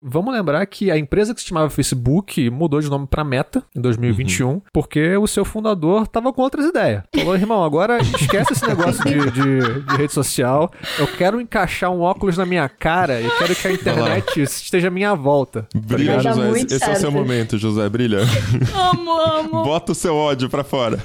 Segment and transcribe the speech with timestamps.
[0.00, 3.80] Vamos lembrar que a empresa que se chamava Facebook mudou de nome para Meta em
[3.80, 4.62] 2021, uhum.
[4.72, 7.02] porque o seu fundador tava com outras ideias.
[7.12, 10.70] Falou, irmão, agora esquece esse negócio de, de, de, rede social.
[10.98, 14.90] Eu quero encaixar um óculos na minha cara e quero que a internet esteja à
[14.90, 15.62] minha volta.
[15.62, 16.50] Tá brilha, tá José.
[16.60, 16.90] Esse certo.
[16.90, 17.88] é o seu momento, José.
[17.88, 18.20] Brilha.
[18.72, 19.64] Amo, amo.
[19.64, 20.98] Bota o seu ódio pra fora.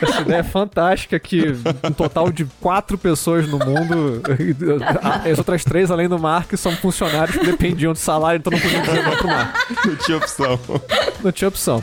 [0.00, 4.22] Essa ideia é fantástica que um total de quatro pessoas no mundo,
[5.28, 8.80] as outras três, além do Mark, são funcionários que dependiam de salário então não podia
[8.80, 9.54] dizer pro mar.
[9.84, 10.60] Não tinha opção.
[11.22, 11.82] Não tinha opção.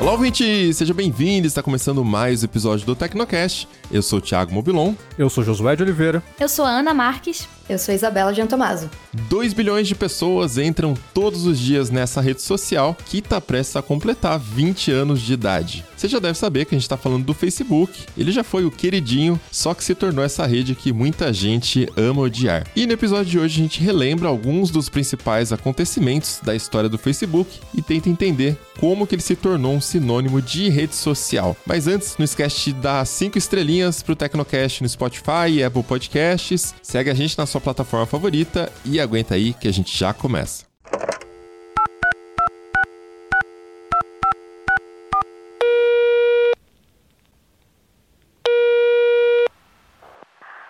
[0.00, 0.72] Olá, ouvinte!
[0.72, 1.46] Seja bem-vindo!
[1.46, 3.68] Está começando mais um episódio do Tecnocast.
[3.90, 4.94] Eu sou o Thiago Mobilon.
[5.18, 6.22] Eu sou Josué de Oliveira.
[6.40, 7.48] Eu sou a Ana Marques.
[7.68, 8.88] Eu sou Isabela Giantomaso.
[9.28, 13.82] 2 bilhões de pessoas entram todos os dias nessa rede social que está prestes a
[13.82, 15.84] completar 20 anos de idade.
[15.94, 18.06] Você já deve saber que a gente está falando do Facebook.
[18.16, 22.22] Ele já foi o queridinho, só que se tornou essa rede que muita gente ama
[22.22, 22.66] odiar.
[22.74, 26.96] E no episódio de hoje a gente relembra alguns dos principais acontecimentos da história do
[26.96, 31.56] Facebook e tenta entender como que ele se tornou um sinônimo de rede social.
[31.66, 36.74] Mas antes, não esquece de dar 5 estrelinhas pro Tecnocast no Spotify e Apple Podcasts.
[36.80, 40.14] Segue a gente na sua sua plataforma favorita e aguenta aí que a gente já
[40.14, 40.66] começa.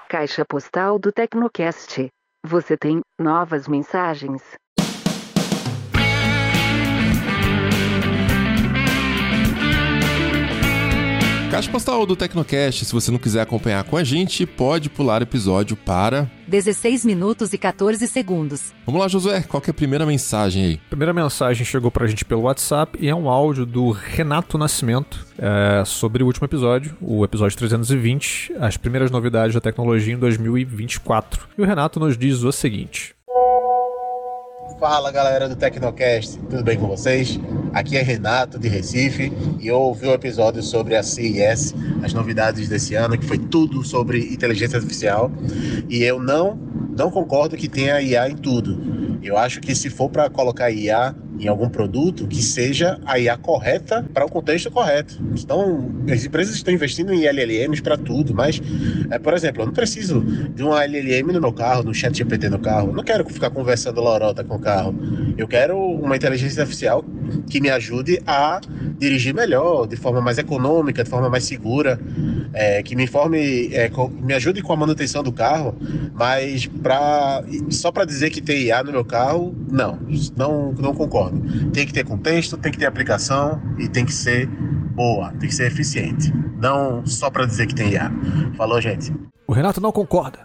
[0.09, 2.09] Caixa postal do Tecnocast.
[2.47, 4.43] Você tem novas mensagens.
[11.51, 15.25] Caixa postal do Tecnocast, se você não quiser acompanhar com a gente, pode pular o
[15.25, 18.73] episódio para 16 minutos e 14 segundos.
[18.87, 20.81] Vamos lá, Josué, qual é a primeira mensagem aí?
[20.87, 25.27] A primeira mensagem chegou pra gente pelo WhatsApp e é um áudio do Renato Nascimento
[25.39, 31.47] é, sobre o último episódio, o episódio 320, as primeiras novidades da tecnologia em 2024.
[31.57, 33.15] E o Renato nos diz o seguinte:
[34.79, 37.37] Fala galera do Tecnocast, tudo bem com vocês?
[37.73, 42.69] Aqui é Renato de Recife e eu ouvi o episódio sobre a CES, as novidades
[42.69, 45.33] desse ano, que foi tudo sobre inteligência artificial.
[45.89, 46.57] E eu não,
[46.97, 49.19] não concordo que tenha IA em tudo.
[49.21, 53.37] Eu acho que se for para colocar IA em algum produto que seja a IA
[53.37, 55.19] correta para o contexto correto.
[55.37, 58.61] Então, as empresas estão investindo em LLMs para tudo, mas,
[59.11, 62.49] é, por exemplo, eu não preciso de uma LLM no meu carro, no chat GPT
[62.49, 62.89] no carro.
[62.89, 64.95] Eu não quero ficar conversando lorota com o carro.
[65.37, 67.05] Eu quero uma inteligência artificial
[67.49, 68.61] que me ajude a
[68.99, 72.01] dirigir melhor, de forma mais econômica, de forma mais segura,
[72.53, 73.91] é, que me informe, é,
[74.21, 75.77] me ajude com a manutenção do carro,
[76.15, 79.99] mas pra, só para dizer que tem IA no meu carro, não,
[80.37, 81.41] não, não concordo.
[81.71, 85.55] Tem que ter contexto, tem que ter aplicação e tem que ser boa, tem que
[85.55, 86.33] ser eficiente.
[86.61, 88.11] Não só para dizer que tem IA.
[88.57, 89.13] Falou, gente.
[89.47, 90.41] O Renato não concorda.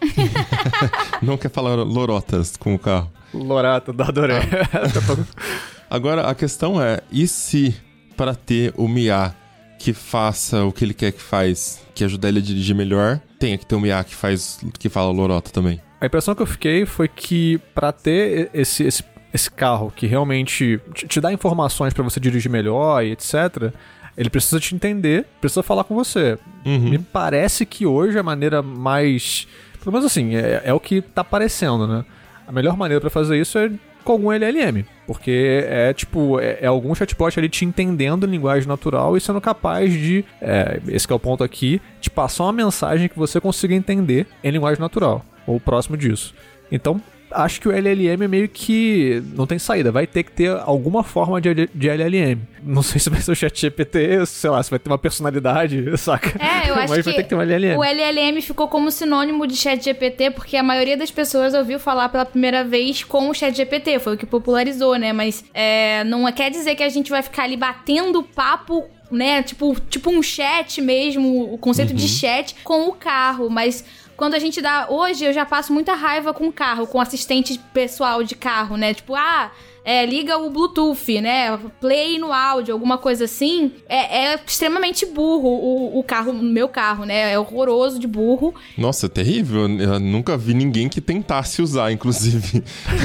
[1.20, 3.10] não quer falar lorotas com o carro.
[3.34, 4.38] Lorata, da adorei.
[5.90, 7.74] Agora, a questão é, e se
[8.16, 9.34] para ter o MIA
[9.78, 13.58] que faça o que ele quer que faz, que ajude ele a dirigir melhor, tenha
[13.58, 15.80] que ter um MIA que faz que fala lorota também?
[16.00, 19.02] A impressão que eu fiquei foi que para ter esse, esse
[19.36, 23.72] esse carro que realmente te, te dá informações para você dirigir melhor e etc.,
[24.16, 26.38] ele precisa te entender, precisa falar com você.
[26.64, 26.90] Uhum.
[26.90, 29.46] Me parece que hoje a maneira mais.
[29.78, 32.02] Pelo menos assim, é, é o que tá parecendo, né?
[32.48, 33.70] A melhor maneira para fazer isso é
[34.06, 34.84] com algum LLM.
[35.06, 39.40] Porque é tipo, é, é, algum chatbot ali te entendendo em linguagem natural e sendo
[39.40, 43.74] capaz de, é, esse é o ponto aqui, te passar uma mensagem que você consiga
[43.74, 46.34] entender em linguagem natural, ou próximo disso.
[46.70, 47.00] Então,
[47.30, 49.90] acho que o LLM meio que não tem saída.
[49.90, 52.40] Vai ter que ter alguma forma de, de LLM.
[52.62, 55.84] Não sei se vai ser o chat GPT, sei lá, se vai ter uma personalidade,
[55.98, 56.30] saca?
[56.42, 57.76] É, eu acho Mas que, vai ter que ter um LLM.
[57.76, 62.08] o LLM ficou como sinônimo de chat GPT porque a maioria das pessoas ouviu falar
[62.08, 63.98] pela primeira vez com o chat GPT.
[63.98, 65.12] Foi o que popularizou, né?
[65.12, 69.42] Mas é, não quer dizer que a gente vai ficar ali batendo papo né?
[69.42, 71.96] Tipo, tipo um chat mesmo, o conceito uhum.
[71.96, 73.84] de chat com o carro, mas
[74.16, 74.86] quando a gente dá.
[74.88, 78.94] Hoje eu já passo muita raiva com carro, com assistente pessoal de carro, né?
[78.94, 79.50] Tipo, ah.
[79.88, 81.56] É, liga o Bluetooth, né?
[81.80, 83.70] Play no áudio, alguma coisa assim.
[83.88, 87.32] É, é extremamente burro o, o carro, o meu carro, né?
[87.32, 88.52] É horroroso de burro.
[88.76, 89.68] Nossa, é terrível.
[89.78, 92.64] Eu nunca vi ninguém que tentasse usar, inclusive.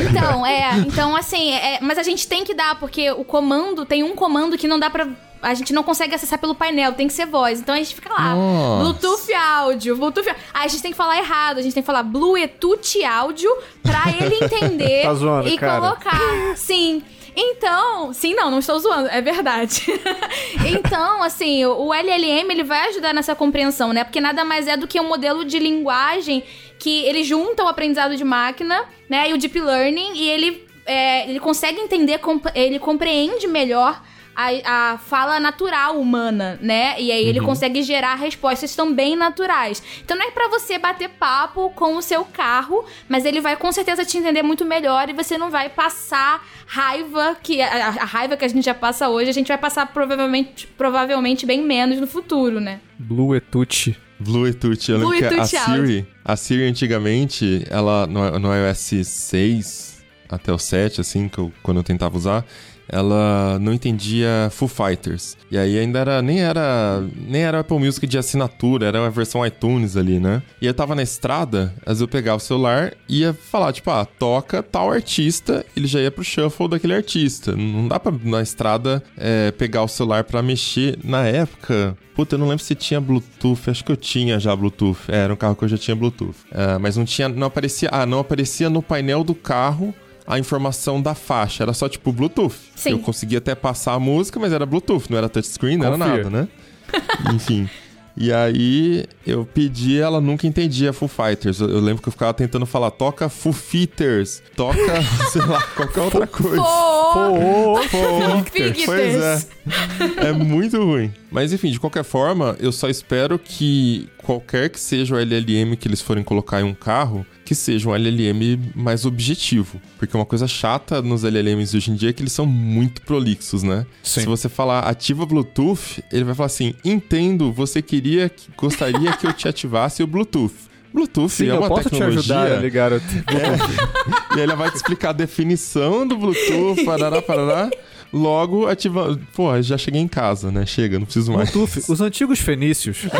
[0.10, 0.80] Então, é.
[0.80, 4.58] Então, assim, é, mas a gente tem que dar, porque o comando, tem um comando
[4.58, 5.08] que não dá pra
[5.42, 7.60] a gente não consegue acessar pelo painel, tem que ser voz.
[7.60, 8.84] Então a gente fica lá, Nossa.
[8.84, 10.30] Bluetooth áudio, Bluetooth.
[10.54, 13.52] Aí a gente tem que falar errado, a gente tem que falar Bluetooth áudio
[13.82, 15.82] pra ele entender tá zoando, e cara.
[15.82, 16.56] colocar.
[16.56, 17.04] Sim.
[17.34, 19.86] Então, sim, não, não estou zoando, é verdade.
[20.68, 24.04] então, assim, o LLM ele vai ajudar nessa compreensão, né?
[24.04, 26.44] Porque nada mais é do que um modelo de linguagem
[26.78, 31.30] que ele junta o aprendizado de máquina, né, e o deep learning e ele é,
[31.30, 32.20] ele consegue entender,
[32.56, 34.02] ele compreende melhor
[34.36, 36.96] a, a fala natural humana, né?
[37.00, 37.46] E aí ele uhum.
[37.46, 39.82] consegue gerar respostas também naturais.
[40.04, 43.72] Então não é para você bater papo com o seu carro, mas ele vai com
[43.72, 48.38] certeza te entender muito melhor e você não vai passar raiva que a, a raiva
[48.38, 52.08] que a gente já passa hoje, a gente vai passar provavelmente provavelmente bem menos no
[52.08, 52.80] futuro, né?
[52.98, 53.98] Blue Etute.
[54.20, 60.04] Blue Etute, eu lembro que a Siri, a Siri antigamente, ela no, no iOS 6
[60.30, 62.46] até o 7 assim, que eu, quando eu tentava usar,
[62.88, 65.38] ela não entendia Foo Fighters.
[65.50, 69.46] E aí ainda era nem era nem era Apple Music de assinatura, era uma versão
[69.46, 70.42] iTunes ali, né?
[70.62, 73.90] E eu tava na estrada, às vezes eu pegava o celular e ia falar, tipo,
[73.90, 77.56] ah, toca tal artista, ele já ia pro shuffle daquele artista.
[77.56, 80.98] Não dá pra na estrada é, pegar o celular para mexer.
[81.04, 83.70] Na época, Puta, eu não lembro se tinha Bluetooth.
[83.70, 85.00] Acho que eu tinha já Bluetooth.
[85.08, 86.36] É, era um carro que eu já tinha Bluetooth.
[86.52, 87.30] É, mas não tinha.
[87.30, 87.90] Não aparecia.
[87.92, 89.94] Ah, não aparecia no painel do carro
[90.26, 91.64] a informação da faixa.
[91.64, 92.56] Era só tipo Bluetooth.
[92.76, 92.92] Sim.
[92.92, 96.06] Eu conseguia até passar a música, mas era Bluetooth, não era touchscreen, não Confia.
[96.06, 96.48] era nada, né?
[97.34, 97.70] Enfim.
[98.16, 101.62] E aí eu pedi, ela nunca entendia Foo Fighters.
[101.62, 104.78] Eu, eu, lembro que eu ficava tentando falar, toca Foo Fighters, toca,
[105.32, 106.62] sei lá, qualquer outra coisa.
[106.62, 108.86] Foo Fighters.
[108.86, 110.28] Pois é.
[110.28, 111.14] É muito ruim.
[111.32, 115.88] Mas enfim, de qualquer forma, eu só espero que qualquer que seja o LLM que
[115.88, 119.82] eles forem colocar em um carro, que seja um LLM mais objetivo.
[119.98, 123.02] Porque uma coisa chata nos LLMs de hoje em dia é que eles são muito
[123.04, 123.86] prolixos, né?
[124.04, 124.22] Sim.
[124.22, 129.32] Se você falar ativa Bluetooth, ele vai falar assim: entendo, você queria, gostaria que eu
[129.32, 130.70] te ativasse o Bluetooth.
[130.94, 132.22] Bluetooth Sim, é uma eu posso tecnologia.
[132.22, 134.36] te ajudar a ligar o é.
[134.36, 137.70] E aí ele vai te explicar a definição do Bluetooth, parará, parará.
[138.14, 139.20] Logo, ativa.
[139.34, 140.66] Pô, já cheguei em casa, né?
[140.66, 141.50] Chega, não preciso mais.
[141.52, 143.06] Bluetooth, os antigos fenícios.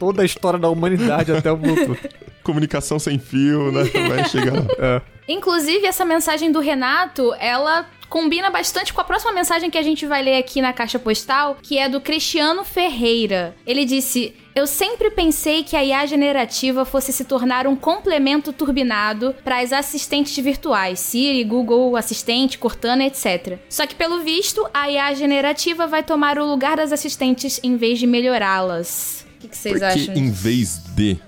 [0.00, 2.00] toda a história da humanidade até o Bluetooth.
[2.42, 3.84] Comunicação sem fio, né?
[4.08, 4.54] Vai chegar.
[4.78, 5.02] É.
[5.28, 10.06] Inclusive, essa mensagem do Renato, ela combina bastante com a próxima mensagem que a gente
[10.06, 13.54] vai ler aqui na caixa postal, que é do Cristiano Ferreira.
[13.66, 19.34] Ele disse: eu sempre pensei que a IA generativa fosse se tornar um complemento turbinado
[19.44, 23.58] para as assistentes virtuais, Siri, Google Assistente, Cortana, etc.
[23.68, 27.98] Só que, pelo visto, a IA generativa vai tomar o lugar das assistentes em vez
[27.98, 29.26] de melhorá-las.
[29.36, 30.14] O que, que vocês Porque acham?
[30.14, 31.18] Em vez de.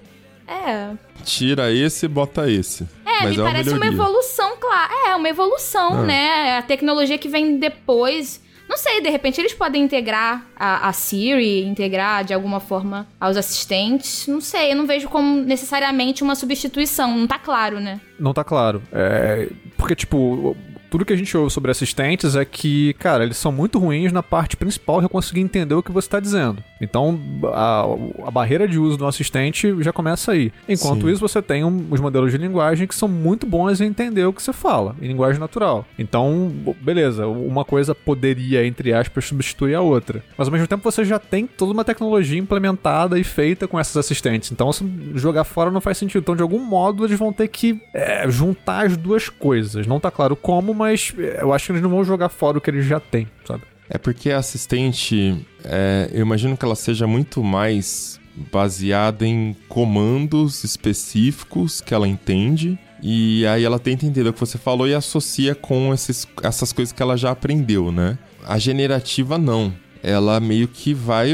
[0.47, 0.91] É.
[1.25, 2.83] Tira esse e bota esse.
[3.07, 4.93] É, Mas me é parece uma, uma evolução, claro.
[5.07, 6.03] É, uma evolução, ah.
[6.03, 6.59] né?
[6.59, 8.43] A tecnologia que vem depois.
[8.73, 13.37] Não sei, de repente eles podem integrar a, a, Siri, integrar de alguma forma aos
[13.37, 14.27] assistentes.
[14.27, 17.15] Não sei, eu não vejo como necessariamente uma substituição.
[17.15, 18.01] Não tá claro, né?
[18.19, 18.83] Não tá claro.
[18.91, 20.57] É, porque, tipo,
[20.91, 24.23] tudo que a gente ouve sobre assistentes é que, cara, eles são muito ruins na
[24.23, 26.65] parte principal de conseguir entender o que você está dizendo.
[26.83, 27.19] Então,
[27.55, 27.85] a,
[28.27, 30.53] a, barreira de uso do assistente já começa aí.
[30.69, 31.13] Enquanto Sim.
[31.13, 34.33] isso, você tem um, os modelos de linguagem que são muito bons em entender o
[34.33, 35.87] que você fala, em linguagem natural.
[35.97, 40.25] Então, beleza, uma coisa poderia, entre aspas, substituir a outra.
[40.37, 43.97] Mas ao mesmo tempo, você já tem toda uma tecnologia implementada e feita com essas
[43.97, 44.51] assistentes.
[44.51, 44.85] Então, se
[45.15, 46.23] jogar fora não faz sentido.
[46.23, 49.87] Então, de algum modo, eles vão ter que é, juntar as duas coisas.
[49.87, 52.71] Não tá claro como, mas eu acho que eles não vão jogar fora o que
[52.71, 53.63] eles já têm, sabe?
[53.95, 58.19] É porque a assistente, é, eu imagino que ela seja muito mais
[58.51, 62.79] baseada em comandos específicos que ela entende.
[63.03, 66.91] E aí ela tenta entender o que você falou e associa com esses, essas coisas
[66.91, 68.17] que ela já aprendeu, né?
[68.47, 69.75] A generativa não.
[70.03, 71.33] Ela meio que vai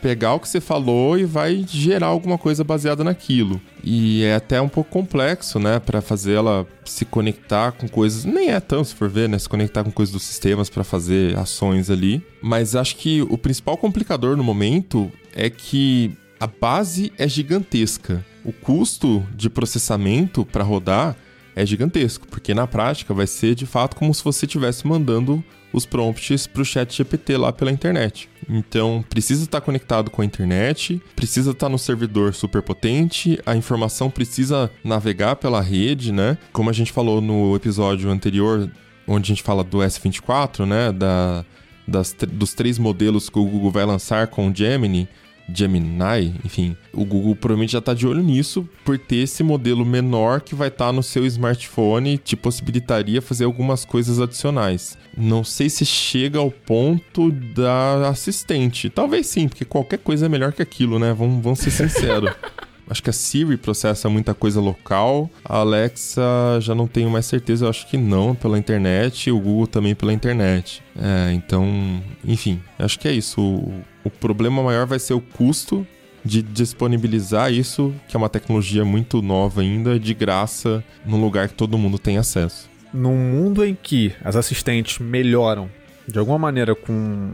[0.00, 3.58] pegar o que você falou e vai gerar alguma coisa baseada naquilo.
[3.82, 8.50] E é até um pouco complexo, né, para fazer ela se conectar com coisas, nem
[8.50, 11.88] é tão se for ver, né, se conectar com coisas dos sistemas para fazer ações
[11.88, 18.22] ali, mas acho que o principal complicador no momento é que a base é gigantesca.
[18.44, 21.16] O custo de processamento para rodar
[21.56, 25.42] é gigantesco, porque na prática vai ser de fato como se você estivesse mandando
[25.74, 28.28] os prompts para o chat GPT lá pela internet.
[28.48, 34.08] Então, precisa estar conectado com a internet, precisa estar no servidor super potente, a informação
[34.08, 36.38] precisa navegar pela rede, né?
[36.52, 38.70] Como a gente falou no episódio anterior,
[39.06, 40.92] onde a gente fala do S24, né?
[40.92, 41.44] Da,
[41.86, 45.08] das, dos três modelos que o Google vai lançar com o Gemini,
[45.52, 50.40] Gemini, enfim, o Google provavelmente já está de olho nisso por ter esse modelo menor
[50.40, 54.96] que vai estar tá no seu smartphone te possibilitaria fazer algumas coisas adicionais.
[55.16, 58.90] Não sei se chega ao ponto da assistente.
[58.90, 61.12] Talvez sim, porque qualquer coisa é melhor que aquilo, né?
[61.12, 62.32] Vamos, vamos ser sinceros.
[62.88, 65.30] Acho que a Siri processa muita coisa local.
[65.44, 66.22] A Alexa
[66.60, 69.30] já não tenho mais certeza, eu acho que não, pela internet.
[69.30, 70.82] O Google também pela internet.
[70.96, 73.40] É, então, enfim, acho que é isso.
[73.40, 75.86] O, o problema maior vai ser o custo
[76.24, 81.54] de disponibilizar isso, que é uma tecnologia muito nova ainda, de graça, num lugar que
[81.54, 82.70] todo mundo tem acesso.
[82.92, 85.68] Num mundo em que as assistentes melhoram
[86.06, 87.32] de alguma maneira com,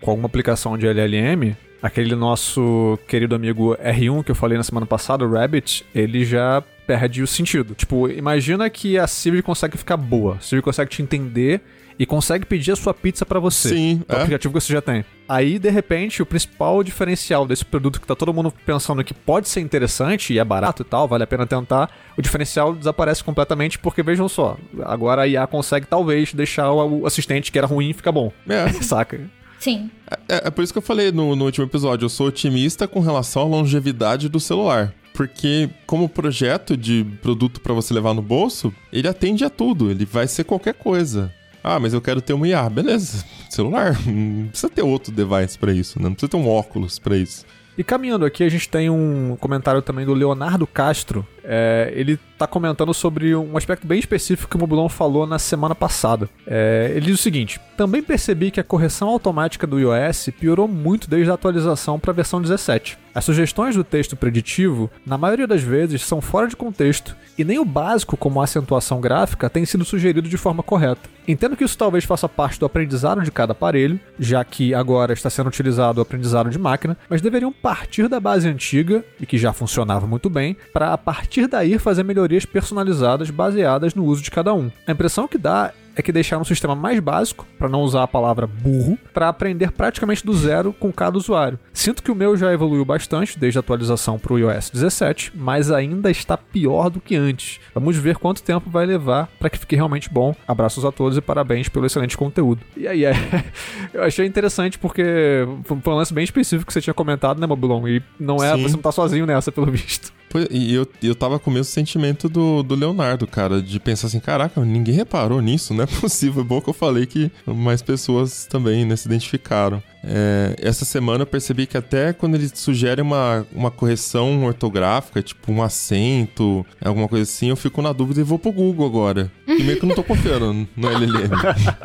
[0.00, 4.86] com alguma aplicação de LLM, aquele nosso querido amigo R1 que eu falei na semana
[4.86, 7.74] passada, o Rabbit, ele já perde o sentido.
[7.74, 11.60] Tipo, imagina que a Siri consegue ficar boa, a Siri consegue te entender
[11.98, 13.68] e consegue pedir a sua pizza para você.
[13.68, 14.16] Sim, o é.
[14.16, 15.04] aplicativo que você já tem.
[15.28, 19.46] Aí, de repente, o principal diferencial desse produto que tá todo mundo pensando que pode
[19.50, 23.78] ser interessante e é barato e tal, vale a pena tentar, o diferencial desaparece completamente
[23.78, 28.10] porque, vejam só, agora a IA consegue talvez deixar o assistente que era ruim ficar
[28.10, 28.32] bom.
[28.48, 28.72] É.
[28.82, 29.20] Saca?
[29.64, 29.90] Sim.
[30.28, 33.00] É, é, por isso que eu falei no, no último episódio, eu sou otimista com
[33.00, 38.74] relação à longevidade do celular porque como projeto de produto para você levar no bolso,
[38.92, 41.32] ele atende a tudo, ele vai ser qualquer coisa.
[41.62, 42.68] Ah, mas eu quero ter uma IA.
[42.68, 43.96] Beleza, celular.
[44.04, 46.08] Não precisa ter outro device para isso, né?
[46.08, 47.46] Não precisa ter um óculos para isso.
[47.78, 51.26] E caminhando aqui, a gente tem um comentário também do Leonardo Castro.
[51.44, 55.74] É, ele está comentando sobre um aspecto bem específico que o Mobilon falou na semana
[55.74, 56.28] passada.
[56.46, 61.08] É, ele diz o seguinte: Também percebi que a correção automática do iOS piorou muito
[61.08, 62.98] desde a atualização para a versão 17.
[63.14, 67.60] As sugestões do texto preditivo, na maioria das vezes, são fora de contexto e nem
[67.60, 71.08] o básico, como a acentuação gráfica, tem sido sugerido de forma correta.
[71.26, 75.30] Entendo que isso talvez faça parte do aprendizado de cada aparelho, já que agora está
[75.30, 79.52] sendo utilizado o aprendizado de máquina, mas deveriam partir da base antiga, e que já
[79.52, 84.54] funcionava muito bem, para a partir daí fazer melhorias personalizadas baseadas no uso de cada
[84.54, 84.70] um.
[84.86, 88.08] A impressão que dá é que deixaram um sistema mais básico, para não usar a
[88.08, 91.58] palavra burro, para aprender praticamente do zero com cada usuário.
[91.72, 95.70] Sinto que o meu já evoluiu bastante desde a atualização para o iOS 17, mas
[95.70, 97.60] ainda está pior do que antes.
[97.72, 100.34] Vamos ver quanto tempo vai levar para que fique realmente bom.
[100.46, 102.62] Abraços a todos e parabéns pelo excelente conteúdo.
[102.76, 103.14] E aí, é,
[103.94, 107.86] eu achei interessante porque foi um lance bem específico que você tinha comentado, né, Mobilon?
[107.86, 108.62] E não é, Sim.
[108.62, 110.12] você não tá sozinho nessa, pelo visto.
[110.50, 114.20] E eu, eu tava com o mesmo sentimento do, do Leonardo, cara, de pensar assim,
[114.20, 116.42] caraca, ninguém reparou nisso, não é possível.
[116.42, 119.82] É bom que eu falei que mais pessoas também né, se identificaram.
[120.06, 125.50] É, essa semana eu percebi que até quando ele sugere uma, uma correção ortográfica, tipo
[125.50, 129.30] um acento, alguma coisa assim, eu fico na dúvida e vou pro Google agora.
[129.46, 131.30] E meio que eu não tô confiando no LLM.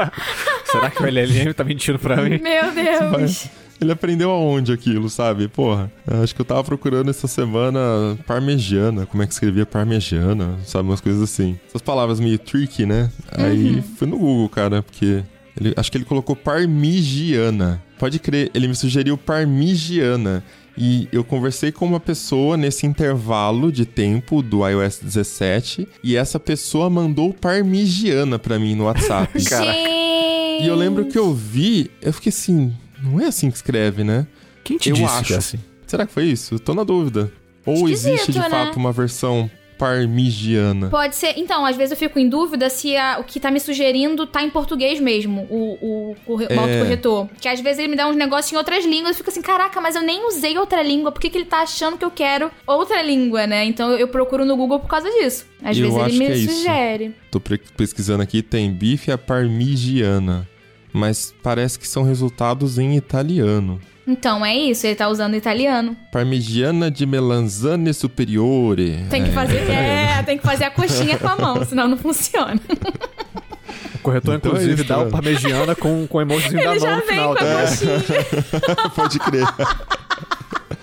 [0.65, 2.39] Será que o LLM tá mentindo pra mim?
[2.39, 3.47] Meu Deus!
[3.81, 5.47] Ele aprendeu aonde aquilo, sabe?
[5.47, 7.79] Porra, acho que eu tava procurando essa semana
[8.27, 10.89] parmegiana, como é que escrevia parmegiana, sabe?
[10.89, 11.57] Umas coisas assim.
[11.67, 13.09] Essas palavras meio tricky, né?
[13.37, 13.45] Uhum.
[13.45, 15.23] Aí fui no Google, cara, porque
[15.59, 17.81] ele, acho que ele colocou parmigiana.
[17.97, 20.43] Pode crer, ele me sugeriu parmigiana.
[20.77, 26.39] E eu conversei com uma pessoa nesse intervalo de tempo do iOS 17 e essa
[26.39, 29.37] pessoa mandou parmigiana para mim no WhatsApp.
[30.61, 34.27] e eu lembro que eu vi, eu fiquei assim, não é assim que escreve, né?
[34.63, 35.27] Quem te eu disse acho.
[35.27, 35.59] que é assim?
[35.87, 36.55] Será que foi isso?
[36.55, 37.31] Eu tô na dúvida.
[37.65, 38.49] Ou Esquisito, existe de né?
[38.49, 40.89] fato uma versão parmigiana?
[40.89, 41.33] Pode ser.
[41.37, 44.43] Então, às vezes eu fico em dúvida se a, o que tá me sugerindo tá
[44.43, 46.55] em português mesmo, o, o, o, é...
[46.55, 47.27] autocorretor.
[47.39, 49.79] Que às vezes ele me dá uns negócios em outras línguas e fico assim, caraca,
[49.79, 52.51] mas eu nem usei outra língua, por que, que ele tá achando que eu quero
[52.67, 53.65] outra língua, né?
[53.65, 55.45] Então eu procuro no Google por causa disso.
[55.63, 57.05] Às eu vezes ele me é sugere.
[57.05, 57.15] Isso.
[57.31, 60.47] Tô pesquisando aqui, tem bife a parmigiana
[60.93, 63.79] mas parece que são resultados em italiano.
[64.07, 65.95] Então é isso, ele tá usando italiano.
[66.11, 69.05] Parmigiana de melanzane superiore.
[69.09, 71.97] Tem que fazer, é, é tem que fazer a coxinha com a mão, senão não
[71.97, 72.59] funciona.
[73.93, 77.01] O corretor, então inclusive, é isso, dá o parmegiana com, com emojizinho da mão no
[77.03, 77.35] final.
[77.35, 77.61] Com a é.
[77.61, 77.99] coxinha.
[78.95, 79.47] Pode crer.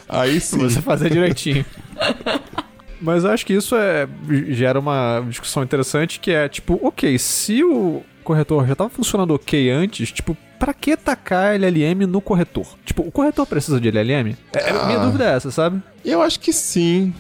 [0.09, 0.59] Aí sim.
[0.59, 1.65] Você fazer direitinho.
[3.01, 4.09] Mas eu acho que isso é,
[4.51, 9.71] gera uma discussão interessante que é, tipo, ok, se o corretor já tava funcionando ok
[9.71, 12.67] antes, tipo, pra que tacar LLM no corretor?
[12.85, 14.37] Tipo, o corretor precisa de LLM?
[14.53, 15.81] É, ah, minha dúvida é essa, sabe?
[16.05, 17.15] Eu acho que sim.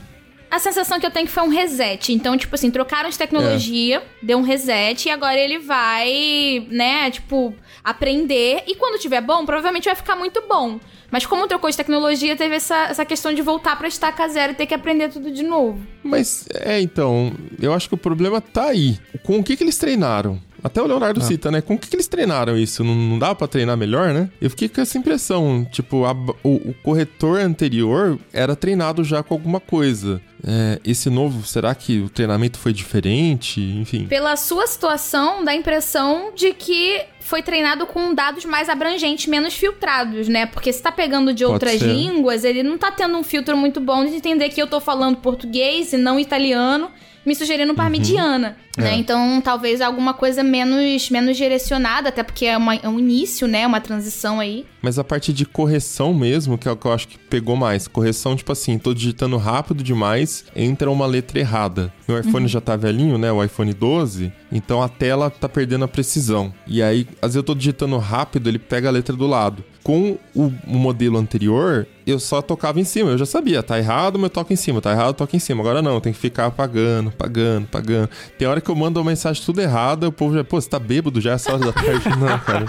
[0.50, 2.12] A sensação que eu tenho que foi um reset.
[2.12, 4.02] Então, tipo assim, trocaram de tecnologia, é.
[4.22, 8.64] deu um reset e agora ele vai, né, tipo, aprender.
[8.66, 10.80] E quando tiver bom, provavelmente vai ficar muito bom.
[11.10, 14.54] Mas como trocou de tecnologia, teve essa, essa questão de voltar pra estaca zero e
[14.56, 15.80] ter que aprender tudo de novo.
[16.02, 18.98] Mas, é, então, eu acho que o problema tá aí.
[19.22, 20.40] Com o que, que eles treinaram?
[20.66, 21.24] Até o Leonardo ah.
[21.24, 21.60] cita, né?
[21.60, 22.82] Com o que, que eles treinaram isso?
[22.82, 24.28] Não, não dá para treinar melhor, né?
[24.40, 25.64] Eu fiquei com essa impressão.
[25.70, 30.20] Tipo, a, o, o corretor anterior era treinado já com alguma coisa.
[30.44, 33.60] É, esse novo, será que o treinamento foi diferente?
[33.60, 34.06] Enfim.
[34.06, 39.54] Pela sua situação, dá a impressão de que foi treinado com dados mais abrangentes, menos
[39.54, 40.46] filtrados, né?
[40.46, 44.04] Porque se tá pegando de outras línguas, ele não tá tendo um filtro muito bom
[44.04, 46.90] de entender que eu tô falando português e não italiano
[47.26, 48.84] me sugerindo parmigiana, uhum.
[48.84, 48.92] né?
[48.92, 48.96] É.
[48.96, 53.66] Então, talvez alguma coisa menos, menos direcionada, até porque é, uma, é um início, né?
[53.66, 54.64] Uma transição aí.
[54.80, 57.88] Mas a parte de correção mesmo, que é o que eu acho que pegou mais.
[57.88, 61.92] Correção, tipo assim, tô digitando rápido demais, entra uma letra errada.
[62.06, 62.48] Meu iPhone uhum.
[62.48, 63.32] já tá velhinho, né?
[63.32, 64.32] O iPhone 12.
[64.52, 66.54] Então a tela tá perdendo a precisão.
[66.66, 69.64] E aí, às vezes eu tô digitando rápido, ele pega a letra do lado.
[69.86, 73.10] Com o, modelo anterior, eu só tocava em cima.
[73.10, 75.38] Eu já sabia, tá errado, mas eu toco em cima, tá errado, eu toco em
[75.38, 75.60] cima.
[75.60, 78.10] Agora não, tem que ficar apagando, apagando, apagando.
[78.36, 80.80] Tem hora que eu mando uma mensagem tudo errada, o povo já, pô, você tá
[80.80, 82.08] bêbado já, essa hora da tarde.
[82.18, 82.66] não, cara.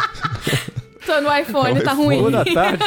[1.08, 2.20] Tô no iPhone, tá ruim.
[2.20, 2.84] Boa tarde,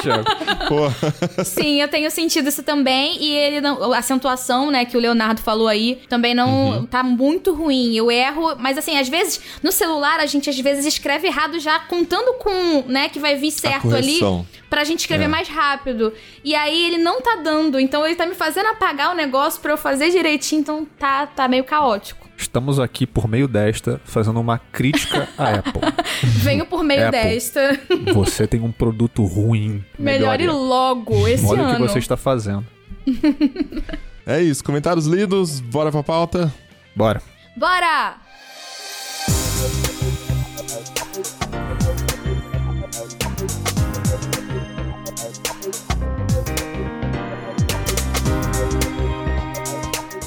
[1.42, 3.16] Sim, eu tenho sentido isso também.
[3.18, 6.86] E ele não, a acentuação, né, que o Leonardo falou aí, também não uhum.
[6.86, 7.96] tá muito ruim.
[7.96, 11.78] Eu erro, mas assim, às vezes, no celular, a gente às vezes escreve errado já
[11.80, 14.20] contando com, né, que vai vir certo ali
[14.68, 15.28] pra gente escrever é.
[15.28, 16.12] mais rápido.
[16.44, 19.72] E aí ele não tá dando, então ele tá me fazendo apagar o negócio pra
[19.72, 22.19] eu fazer direitinho, então tá, tá meio caótico.
[22.40, 25.82] Estamos aqui por meio desta fazendo uma crítica à Apple.
[26.24, 27.78] Venho por meio Apple, desta.
[28.14, 29.84] Você tem um produto ruim.
[29.98, 31.62] Melhore, logo esse Olha ano.
[31.68, 32.66] Olha o que você está fazendo.
[34.26, 36.52] é isso, comentários lidos, bora pra pauta?
[36.96, 37.22] Bora.
[37.56, 38.29] Bora!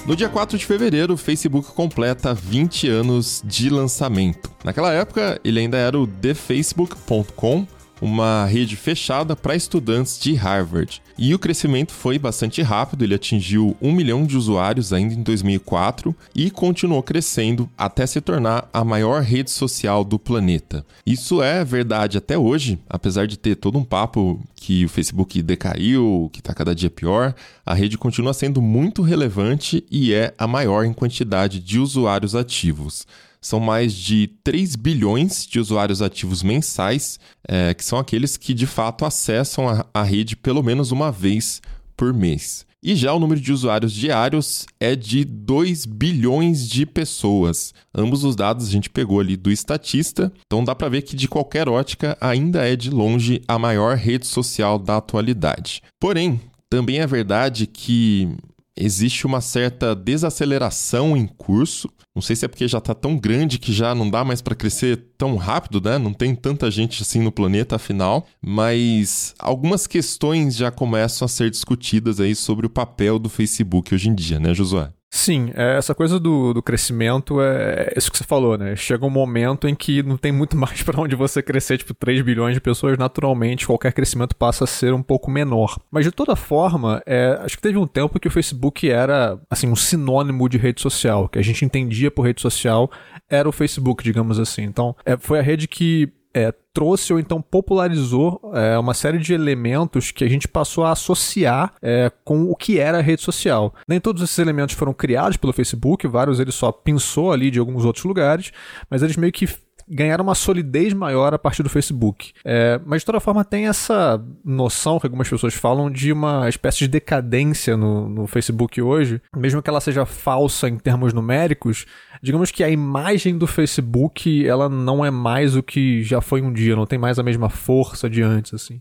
[0.06, 4.52] No dia 4 de fevereiro, o Facebook completa 20 anos de lançamento.
[4.62, 7.66] Naquela época, ele ainda era o thefacebook.com,
[8.04, 11.02] uma rede fechada para estudantes de Harvard.
[11.18, 16.14] E o crescimento foi bastante rápido, ele atingiu um milhão de usuários ainda em 2004
[16.36, 20.86] e continuou crescendo até se tornar a maior rede social do planeta.
[21.06, 26.30] Isso é verdade até hoje, apesar de ter todo um papo que o Facebook decaiu,
[26.34, 27.34] que está cada dia pior,
[27.66, 33.06] a rede continua sendo muito relevante e é a maior em quantidade de usuários ativos
[33.44, 38.66] são mais de 3 bilhões de usuários ativos mensais, é, que são aqueles que de
[38.66, 41.62] fato acessam a, a rede pelo menos uma vez
[41.96, 42.66] por mês.
[42.82, 47.74] E já o número de usuários diários é de 2 bilhões de pessoas.
[47.96, 51.28] Ambos os dados a gente pegou ali do Estatista, então dá para ver que de
[51.28, 55.82] qualquer ótica ainda é de longe a maior rede social da atualidade.
[55.98, 58.36] Porém, também é verdade que
[58.76, 61.90] existe uma certa desaceleração em curso.
[62.16, 64.54] Não sei se é porque já está tão grande que já não dá mais para
[64.54, 65.98] crescer tão rápido, né?
[65.98, 68.28] Não tem tanta gente assim no planeta, afinal.
[68.40, 74.10] Mas algumas questões já começam a ser discutidas aí sobre o papel do Facebook hoje
[74.10, 74.92] em dia, né, Josué?
[75.16, 78.76] Sim, é, essa coisa do, do crescimento é, é isso que você falou, né?
[78.76, 82.24] Chega um momento em que não tem muito mais para onde você crescer, tipo 3
[82.24, 85.78] bilhões de pessoas, naturalmente qualquer crescimento passa a ser um pouco menor.
[85.92, 89.68] Mas de toda forma, é, acho que teve um tempo que o Facebook era assim
[89.68, 92.90] um sinônimo de rede social, que a gente entendia por rede social
[93.30, 94.64] era o Facebook, digamos assim.
[94.64, 99.34] Então, é, foi a rede que é, trouxe ou então popularizou é, uma série de
[99.34, 103.74] elementos que a gente passou a associar é, com o que era a rede social.
[103.88, 107.86] Nem todos esses elementos foram criados pelo Facebook, vários ele só pensou ali de alguns
[107.86, 108.52] outros lugares,
[108.90, 109.48] mas eles meio que
[109.88, 112.34] ganharam uma solidez maior a partir do Facebook.
[112.46, 116.80] É, mas de toda forma tem essa noção que algumas pessoas falam de uma espécie
[116.80, 121.86] de decadência no, no Facebook hoje, mesmo que ela seja falsa em termos numéricos,
[122.22, 126.54] digamos que a imagem do Facebook ela não é mais o que já foi um
[126.54, 128.76] dia, não tem mais a mesma força de antes, assim.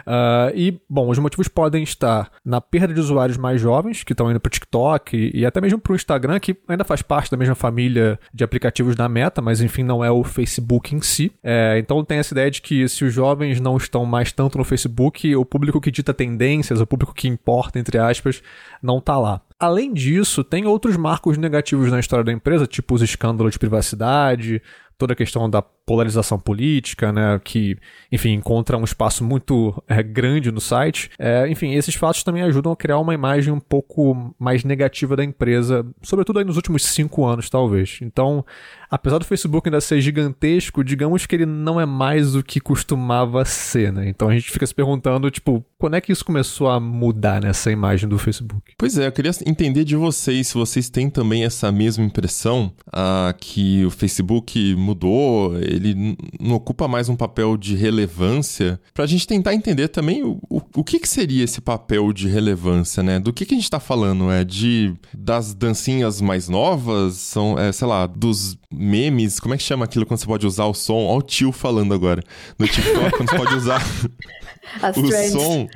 [0.00, 4.30] Uh, e, bom, os motivos podem estar na perda de usuários mais jovens, que estão
[4.30, 7.30] indo para o TikTok e, e até mesmo para o Instagram, que ainda faz parte
[7.30, 11.00] da mesma família de aplicativos da Meta, mas enfim, não é o Facebook Facebook em
[11.00, 11.30] si.
[11.42, 14.64] É, então tem essa ideia de que se os jovens não estão mais tanto no
[14.64, 18.42] Facebook, o público que dita tendências, o público que importa, entre aspas,
[18.82, 19.40] não está lá.
[19.60, 24.62] Além disso, tem outros marcos negativos na história da empresa, tipo os escândalos de privacidade,
[24.96, 27.78] toda a questão da polarização política, né, que,
[28.12, 31.10] enfim, encontra um espaço muito é, grande no site.
[31.18, 35.24] É, enfim, esses fatos também ajudam a criar uma imagem um pouco mais negativa da
[35.24, 38.00] empresa, sobretudo aí nos últimos cinco anos, talvez.
[38.02, 38.44] Então,
[38.90, 43.42] apesar do Facebook ainda ser gigantesco, digamos que ele não é mais o que costumava
[43.46, 44.10] ser, né?
[44.10, 47.70] Então a gente fica se perguntando, tipo, quando é que isso começou a mudar nessa
[47.70, 48.74] imagem do Facebook?
[48.76, 53.34] Pois é, eu queria entender de vocês se vocês têm também essa mesma impressão ah,
[53.38, 59.54] que o Facebook mudou, ele não ocupa mais um papel de relevância, pra gente tentar
[59.54, 63.18] entender também o, o, o que, que seria esse papel de relevância, né?
[63.18, 64.30] Do que, que a gente tá falando?
[64.30, 67.14] É de das dancinhas mais novas?
[67.14, 70.66] São, é, sei lá, dos memes, como é que chama aquilo quando você pode usar
[70.66, 71.04] o som?
[71.06, 72.22] Olha o tio falando agora.
[72.58, 73.82] No TikTok, quando você pode usar
[74.82, 75.32] As o trends.
[75.32, 75.66] som.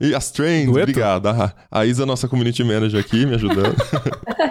[0.00, 0.90] E as trends, Dueto?
[0.90, 1.28] obrigado.
[1.28, 3.76] A, a Isa, nossa community manager aqui, me ajudando.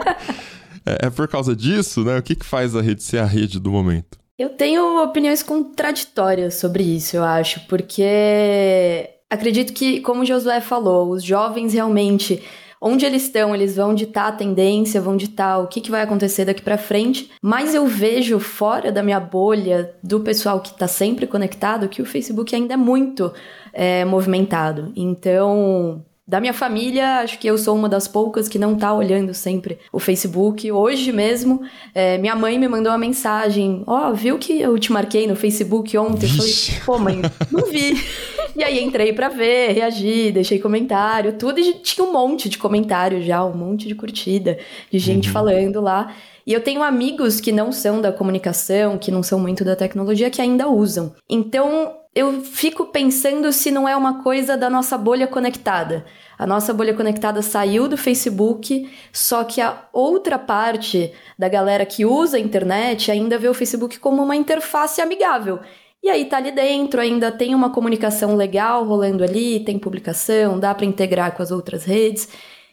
[0.85, 2.17] é, é por causa disso, né?
[2.17, 4.17] O que, que faz a rede ser a rede do momento?
[4.41, 11.23] Eu tenho opiniões contraditórias sobre isso, eu acho, porque acredito que, como Josué falou, os
[11.23, 12.41] jovens realmente,
[12.81, 16.43] onde eles estão, eles vão ditar a tendência, vão ditar o que, que vai acontecer
[16.43, 21.27] daqui pra frente, mas eu vejo fora da minha bolha, do pessoal que tá sempre
[21.27, 23.31] conectado, que o Facebook ainda é muito
[23.71, 24.91] é, movimentado.
[24.95, 29.33] Então, da minha família, acho que eu sou uma das poucas que não tá olhando
[29.33, 30.71] sempre o Facebook.
[30.71, 31.61] Hoje mesmo,
[31.93, 35.97] é, minha mãe me mandou uma mensagem: Ó, viu que eu te marquei no Facebook
[35.97, 36.27] ontem?
[36.27, 36.53] Eu falei:
[36.85, 37.93] pô, mãe, não vi.
[38.55, 41.59] e aí entrei pra ver, reagi, deixei comentário, tudo.
[41.59, 44.57] E tinha um monte de comentário já, um monte de curtida,
[44.91, 46.13] de gente falando lá.
[46.45, 50.29] E eu tenho amigos que não são da comunicação, que não são muito da tecnologia,
[50.29, 51.13] que ainda usam.
[51.29, 56.05] Então, eu fico pensando se não é uma coisa da nossa bolha conectada.
[56.37, 62.05] A nossa bolha conectada saiu do Facebook, só que a outra parte da galera que
[62.05, 65.59] usa a internet ainda vê o Facebook como uma interface amigável.
[66.03, 70.73] E aí tá ali dentro, ainda tem uma comunicação legal rolando ali, tem publicação, dá
[70.73, 72.27] para integrar com as outras redes.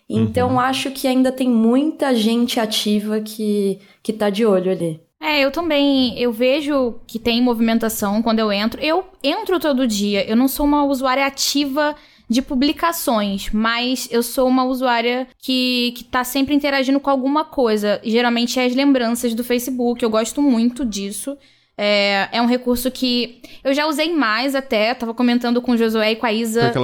[0.09, 5.08] Então acho que ainda tem muita gente ativa que, que tá de olho ali.
[5.20, 8.81] É, eu também, eu vejo que tem movimentação quando eu entro.
[8.81, 11.96] Eu entro todo dia, eu não sou uma usuária ativa
[12.28, 18.00] de publicações, mas eu sou uma usuária que, que tá sempre interagindo com alguma coisa.
[18.04, 21.37] Geralmente é as lembranças do Facebook, eu gosto muito disso.
[21.76, 26.12] É, é um recurso que eu já usei mais até, tava comentando com o Josué
[26.12, 26.61] e com a Isa.
[26.61, 26.78] Porque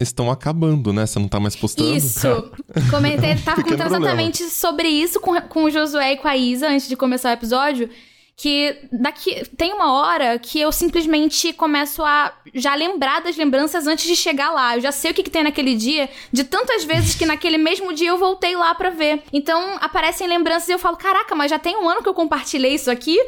[0.00, 1.06] estão acabando, né?
[1.06, 1.96] Você não tá mais postando.
[1.96, 2.52] Isso.
[2.90, 6.68] Comentei, tava Pequeno comentando exatamente sobre isso com, com o Josué e com a Isa
[6.68, 7.90] antes de começar o episódio.
[8.36, 14.06] Que daqui tem uma hora que eu simplesmente começo a já lembrar das lembranças antes
[14.06, 14.76] de chegar lá.
[14.76, 17.92] Eu já sei o que, que tem naquele dia, de tantas vezes que naquele mesmo
[17.92, 19.24] dia eu voltei lá pra ver.
[19.32, 22.74] Então aparecem lembranças e eu falo: caraca, mas já tem um ano que eu compartilhei
[22.74, 23.18] isso aqui,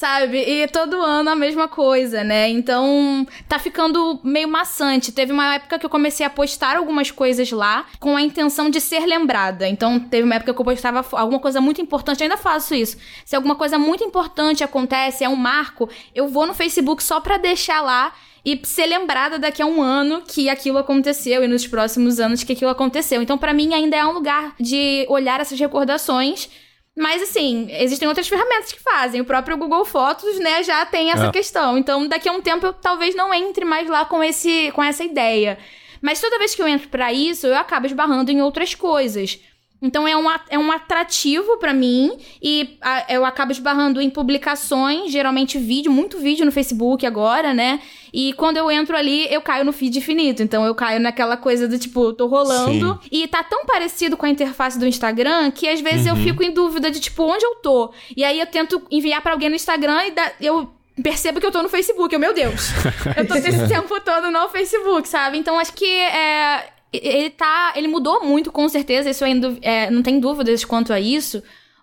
[0.00, 0.38] sabe?
[0.38, 2.48] E todo ano a mesma coisa, né?
[2.48, 5.12] Então tá ficando meio maçante.
[5.12, 8.80] Teve uma época que eu comecei a postar algumas coisas lá com a intenção de
[8.80, 9.68] ser lembrada.
[9.68, 12.96] Então teve uma época que eu postava alguma coisa muito importante, ainda faço isso.
[13.26, 17.36] Se alguma coisa muito importante acontece, é um marco, eu vou no Facebook só pra
[17.36, 22.18] deixar lá e ser lembrada daqui a um ano que aquilo aconteceu e nos próximos
[22.18, 23.20] anos que aquilo aconteceu.
[23.20, 26.48] Então, pra mim, ainda é um lugar de olhar essas recordações.
[26.96, 29.20] Mas, assim, existem outras ferramentas que fazem.
[29.20, 31.30] O próprio Google Fotos, né, já tem essa É.
[31.32, 31.78] questão.
[31.78, 35.04] Então, daqui a um tempo, eu talvez não entre mais lá com, esse, com essa
[35.04, 35.56] ideia.
[36.02, 39.38] Mas toda vez que eu entro pra isso, eu acabo esbarrando em outras coisas.
[39.82, 42.12] Então é um, é um atrativo pra mim
[42.42, 47.80] e a- eu acabo esbarrando em publicações, geralmente vídeo, muito vídeo no Facebook agora, né?
[48.12, 50.42] E quando eu entro ali, eu caio no feed infinito.
[50.42, 54.28] Então eu caio naquela coisa do tipo, tô rolando e tá tão parecido com a
[54.28, 57.90] interface do Instagram que às vezes eu fico em dúvida de tipo, onde eu tô?
[58.16, 60.70] E aí eu tento enviar pra alguém no Instagram e dá- eu
[61.02, 62.12] percebo que eu tô no Facebook.
[62.12, 62.68] Eu, meu Deus,
[63.16, 65.38] eu tô esse tempo todo no Facebook, sabe?
[65.38, 67.72] Então acho que é, ele tá.
[67.76, 69.10] Ele mudou muito, com certeza.
[69.10, 71.42] Isso ainda é, não tem dúvidas quanto a isso.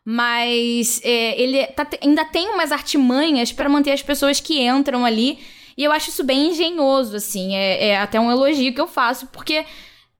[0.10, 5.38] Mas é, ele tá- ainda tem umas artimanhas pra manter as pessoas que entram ali.
[5.78, 7.54] E eu acho isso bem engenhoso, assim.
[7.56, 9.66] É, é até um elogio que eu faço, porque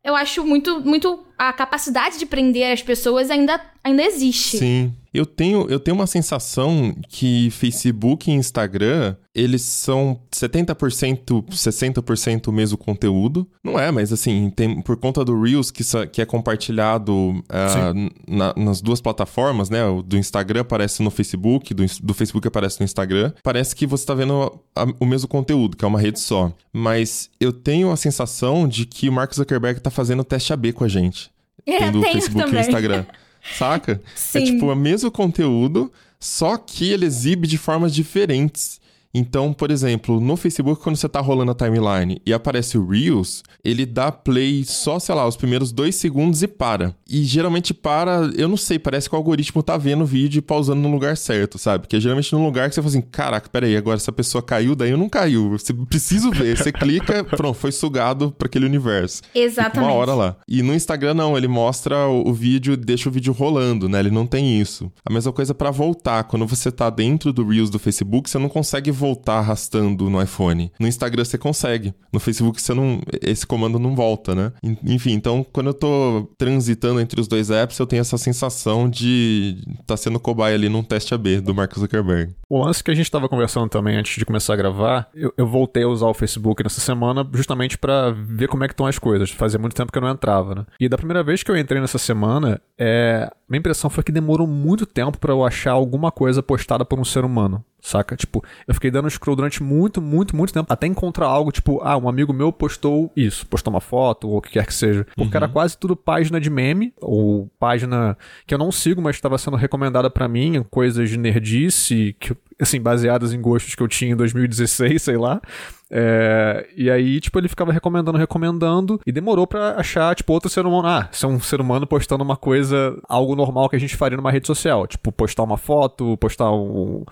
[0.04, 1.26] eu acho muito, muito.
[1.38, 4.58] A capacidade de prender as pessoas ainda, ainda existe.
[4.58, 4.94] Sim.
[5.18, 12.52] Eu tenho, eu tenho uma sensação que Facebook e Instagram, eles são 70%, 60% o
[12.52, 13.48] mesmo conteúdo.
[13.64, 17.94] Não é, mas assim, tem, por conta do Reels que, que é compartilhado ah,
[18.28, 19.86] na- nas duas plataformas, né?
[19.86, 23.32] O do Instagram aparece no Facebook, do, do Facebook aparece no Instagram.
[23.44, 26.52] Parece que você tá vendo a- o mesmo conteúdo, que é uma rede só.
[26.72, 30.84] Mas eu tenho a sensação de que o Mark Zuckerberg tá fazendo teste AB com
[30.84, 31.32] a gente.
[31.70, 32.62] É, tendo o Facebook e também.
[32.62, 33.06] o Instagram.
[33.56, 34.02] Saca?
[34.16, 34.40] Sim.
[34.40, 38.80] É tipo o mesmo conteúdo, só que ele exibe de formas diferentes.
[39.14, 43.44] Então, por exemplo, no Facebook, quando você tá rolando a timeline e aparece o Reels,
[43.64, 46.96] ele dá play só, sei lá, os primeiros dois segundos e para.
[47.10, 50.42] E geralmente para, eu não sei, parece que o algoritmo tá vendo o vídeo e
[50.42, 51.84] pausando no lugar certo, sabe?
[51.84, 54.76] Porque é geralmente num lugar que você fala assim, caraca, peraí, agora essa pessoa caiu,
[54.76, 55.52] daí eu não caiu.
[55.52, 56.58] Você precisa ver.
[56.58, 59.22] Você clica, pronto, foi sugado para aquele universo.
[59.34, 59.74] Exatamente.
[59.74, 60.36] Fica uma hora lá.
[60.48, 64.00] E no Instagram não, ele mostra o, o vídeo, deixa o vídeo rolando, né?
[64.00, 64.92] Ele não tem isso.
[65.06, 66.24] A mesma coisa para voltar.
[66.26, 70.72] Quando você tá dentro do Reels do Facebook, você não consegue voltar arrastando no iPhone.
[70.80, 71.94] No Instagram você consegue.
[72.12, 73.00] No Facebook você não.
[73.22, 74.52] Esse comando não volta, né?
[74.84, 79.64] Enfim, então quando eu tô transitando entre os dois apps, eu tenho essa sensação de
[79.86, 82.34] tá sendo cobaia ali num teste AB do Mark Zuckerberg.
[82.50, 85.46] O lance que a gente tava conversando também antes de começar a gravar, eu, eu
[85.46, 88.98] voltei a usar o Facebook nessa semana justamente para ver como é que estão as
[88.98, 89.30] coisas.
[89.30, 90.66] Fazia muito tempo que eu não entrava, né?
[90.80, 93.30] E da primeira vez que eu entrei nessa semana, é...
[93.50, 97.06] minha impressão foi que demorou muito tempo para eu achar alguma coisa postada por um
[97.06, 98.16] ser humano saca?
[98.16, 101.98] Tipo, eu fiquei dando scroll durante muito, muito, muito tempo até encontrar algo tipo, ah,
[101.98, 105.06] um amigo meu postou isso, postou uma foto ou o que quer que seja.
[105.16, 105.44] Porque Uhum.
[105.44, 109.58] era quase tudo página de meme ou página que eu não sigo, mas estava sendo
[109.58, 114.16] recomendada pra mim, coisas de nerdice, que, assim, baseadas em gostos que eu tinha em
[114.16, 115.42] 2016, sei lá.
[115.90, 120.66] É, e aí, tipo, ele ficava recomendando, recomendando, e demorou pra achar, tipo, outro ser
[120.66, 120.88] humano.
[120.88, 124.32] Ah, é um ser humano postando uma coisa, algo normal que a gente faria numa
[124.32, 124.86] rede social.
[124.86, 127.06] Tipo, postar uma foto, postar um,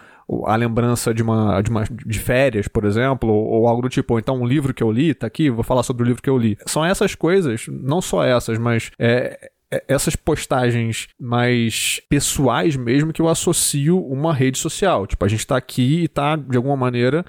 [0.46, 4.14] a lembrança de uma, de uma de férias, por exemplo, ou, ou algo do tipo,
[4.14, 6.30] ou então um livro que eu li, tá aqui, vou falar sobre o livro que
[6.30, 6.58] eu li.
[6.66, 13.22] São essas coisas, não só essas, mas é, é- essas postagens mais pessoais mesmo que
[13.22, 15.06] eu associo uma rede social.
[15.06, 17.24] Tipo, a gente tá aqui e tá, de alguma maneira,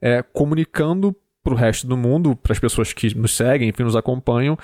[0.00, 4.54] é, comunicando pro resto do mundo, para as pessoas que nos seguem, enfim, nos acompanham,
[4.54, 4.58] o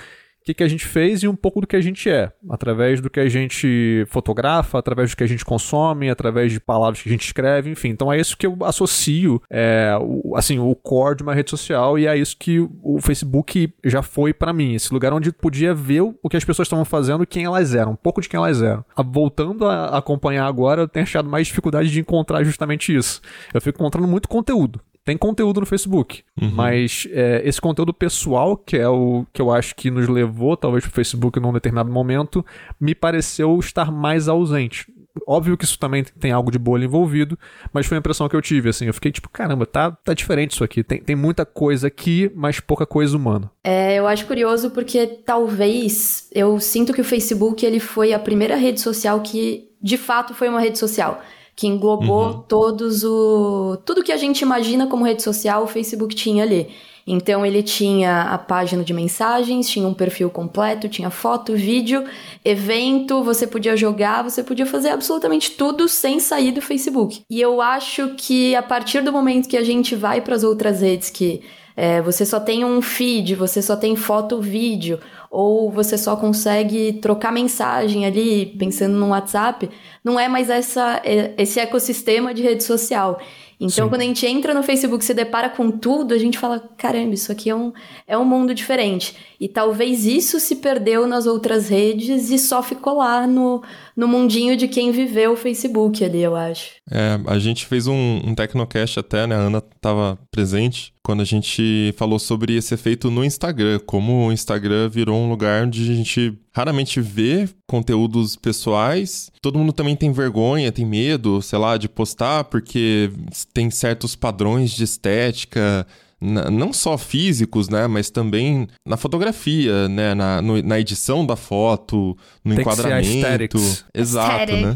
[0.47, 3.09] que, que a gente fez e um pouco do que a gente é, através do
[3.09, 7.11] que a gente fotografa, através do que a gente consome, através de palavras que a
[7.11, 7.89] gente escreve, enfim.
[7.89, 11.99] Então é isso que eu associo, é, o, assim, o core de uma rede social
[11.99, 16.01] e é isso que o Facebook já foi pra mim, esse lugar onde podia ver
[16.01, 18.61] o que as pessoas estavam fazendo e quem elas eram, um pouco de quem elas
[18.61, 18.85] eram.
[18.95, 23.19] Ah, Voltando a acompanhar agora, eu tenho achado mais dificuldade de encontrar justamente isso.
[23.53, 24.79] Eu fico encontrando muito conteúdo.
[25.07, 29.73] Tem conteúdo no Facebook, mas é, esse conteúdo pessoal, que é o que eu acho
[29.73, 32.45] que nos levou talvez pro Facebook num determinado momento,
[32.77, 34.85] me pareceu estar mais ausente.
[35.25, 37.39] Óbvio que isso também tem algo de bolha envolvido,
[37.71, 38.87] mas foi a impressão que eu tive, assim.
[38.87, 40.83] Eu fiquei tipo, caramba, tá, tá diferente isso aqui.
[40.83, 43.49] Tem, tem muita coisa aqui, mas pouca coisa humana.
[43.63, 48.57] É, eu acho curioso porque talvez eu sinto que o Facebook ele foi a primeira
[48.57, 51.21] rede social que de fato foi uma rede social.
[51.57, 53.77] Que englobou todos o.
[53.83, 56.69] Tudo que a gente imagina como rede social, o Facebook tinha ali.
[57.07, 62.03] Então ele tinha a página de mensagens, tinha um perfil completo, tinha foto, vídeo,
[62.43, 67.21] evento, você podia jogar, você podia fazer absolutamente tudo sem sair do Facebook.
[67.29, 70.81] E eu acho que a partir do momento que a gente vai para as outras
[70.81, 71.41] redes que
[71.79, 76.93] é, você só tem um feed, você só tem foto, vídeo, ou você só consegue
[76.93, 79.69] trocar mensagem ali, pensando no WhatsApp,
[80.03, 83.19] não é mais essa, é- esse ecossistema de rede social.
[83.59, 83.89] Então, Sim.
[83.89, 87.15] quando a gente entra no Facebook e se depara com tudo, a gente fala: caramba,
[87.15, 87.73] isso aqui é um,
[88.07, 89.15] é um mundo diferente.
[89.39, 93.63] E talvez isso se perdeu nas outras redes e só ficou lá no,
[93.95, 96.73] no mundinho de quem viveu o Facebook ali, eu acho.
[96.89, 99.35] É, a gente fez um, um Tecnocast até, né?
[99.35, 104.31] A Ana estava presente quando a gente falou sobre esse efeito no Instagram, como o
[104.31, 109.29] Instagram virou um lugar onde a gente raramente vê conteúdos pessoais.
[109.41, 113.11] Todo mundo também tem vergonha, tem medo, sei lá, de postar, porque
[113.53, 115.85] tem certos padrões de estética.
[116.19, 122.17] não só físicos, né, mas também na fotografia, né, na, no- na edição da foto,
[122.43, 123.27] no Tem que ser enquadramento.
[123.27, 123.85] aesthetics.
[123.93, 124.73] Exato, né?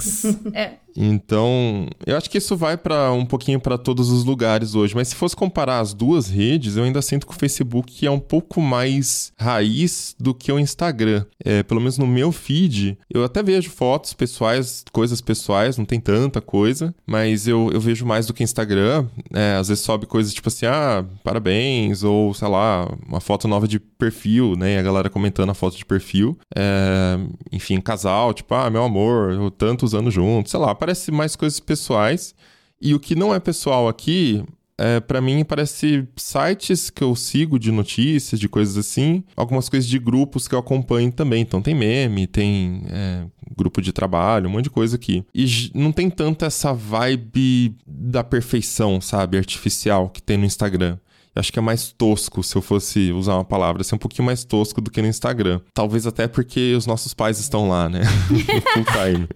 [0.53, 0.73] É.
[0.95, 5.09] Então, eu acho que isso vai para um pouquinho para todos os lugares hoje, mas
[5.09, 8.61] se fosse comparar as duas redes, eu ainda sinto que o Facebook é um pouco
[8.61, 11.25] mais raiz do que o Instagram.
[11.43, 15.99] É, pelo menos no meu feed, eu até vejo fotos pessoais, coisas pessoais, não tem
[15.99, 19.07] tanta coisa, mas eu, eu vejo mais do que Instagram.
[19.33, 23.67] É, às vezes sobe coisas tipo assim, ah, parabéns, ou sei lá, uma foto nova
[23.67, 24.75] de perfil, né?
[24.75, 26.37] E a galera comentando a foto de perfil.
[26.55, 27.17] É,
[27.51, 32.33] enfim, casal, tipo, ah, meu amor, tantos anos juntos, sei lá, parece mais coisas pessoais.
[32.81, 34.43] E o que não é pessoal aqui,
[34.79, 39.87] é, para mim, parece sites que eu sigo de notícias, de coisas assim, algumas coisas
[39.87, 41.43] de grupos que eu acompanho também.
[41.43, 45.23] Então tem meme, tem é, grupo de trabalho, um monte de coisa aqui.
[45.35, 50.97] E não tem tanto essa vibe da perfeição, sabe, artificial que tem no Instagram.
[51.35, 54.43] Acho que é mais tosco, se eu fosse usar uma palavra, assim, um pouquinho mais
[54.43, 55.61] tosco do que no Instagram.
[55.73, 58.01] Talvez até porque os nossos pais estão lá, né?
[58.73, 59.27] Full time.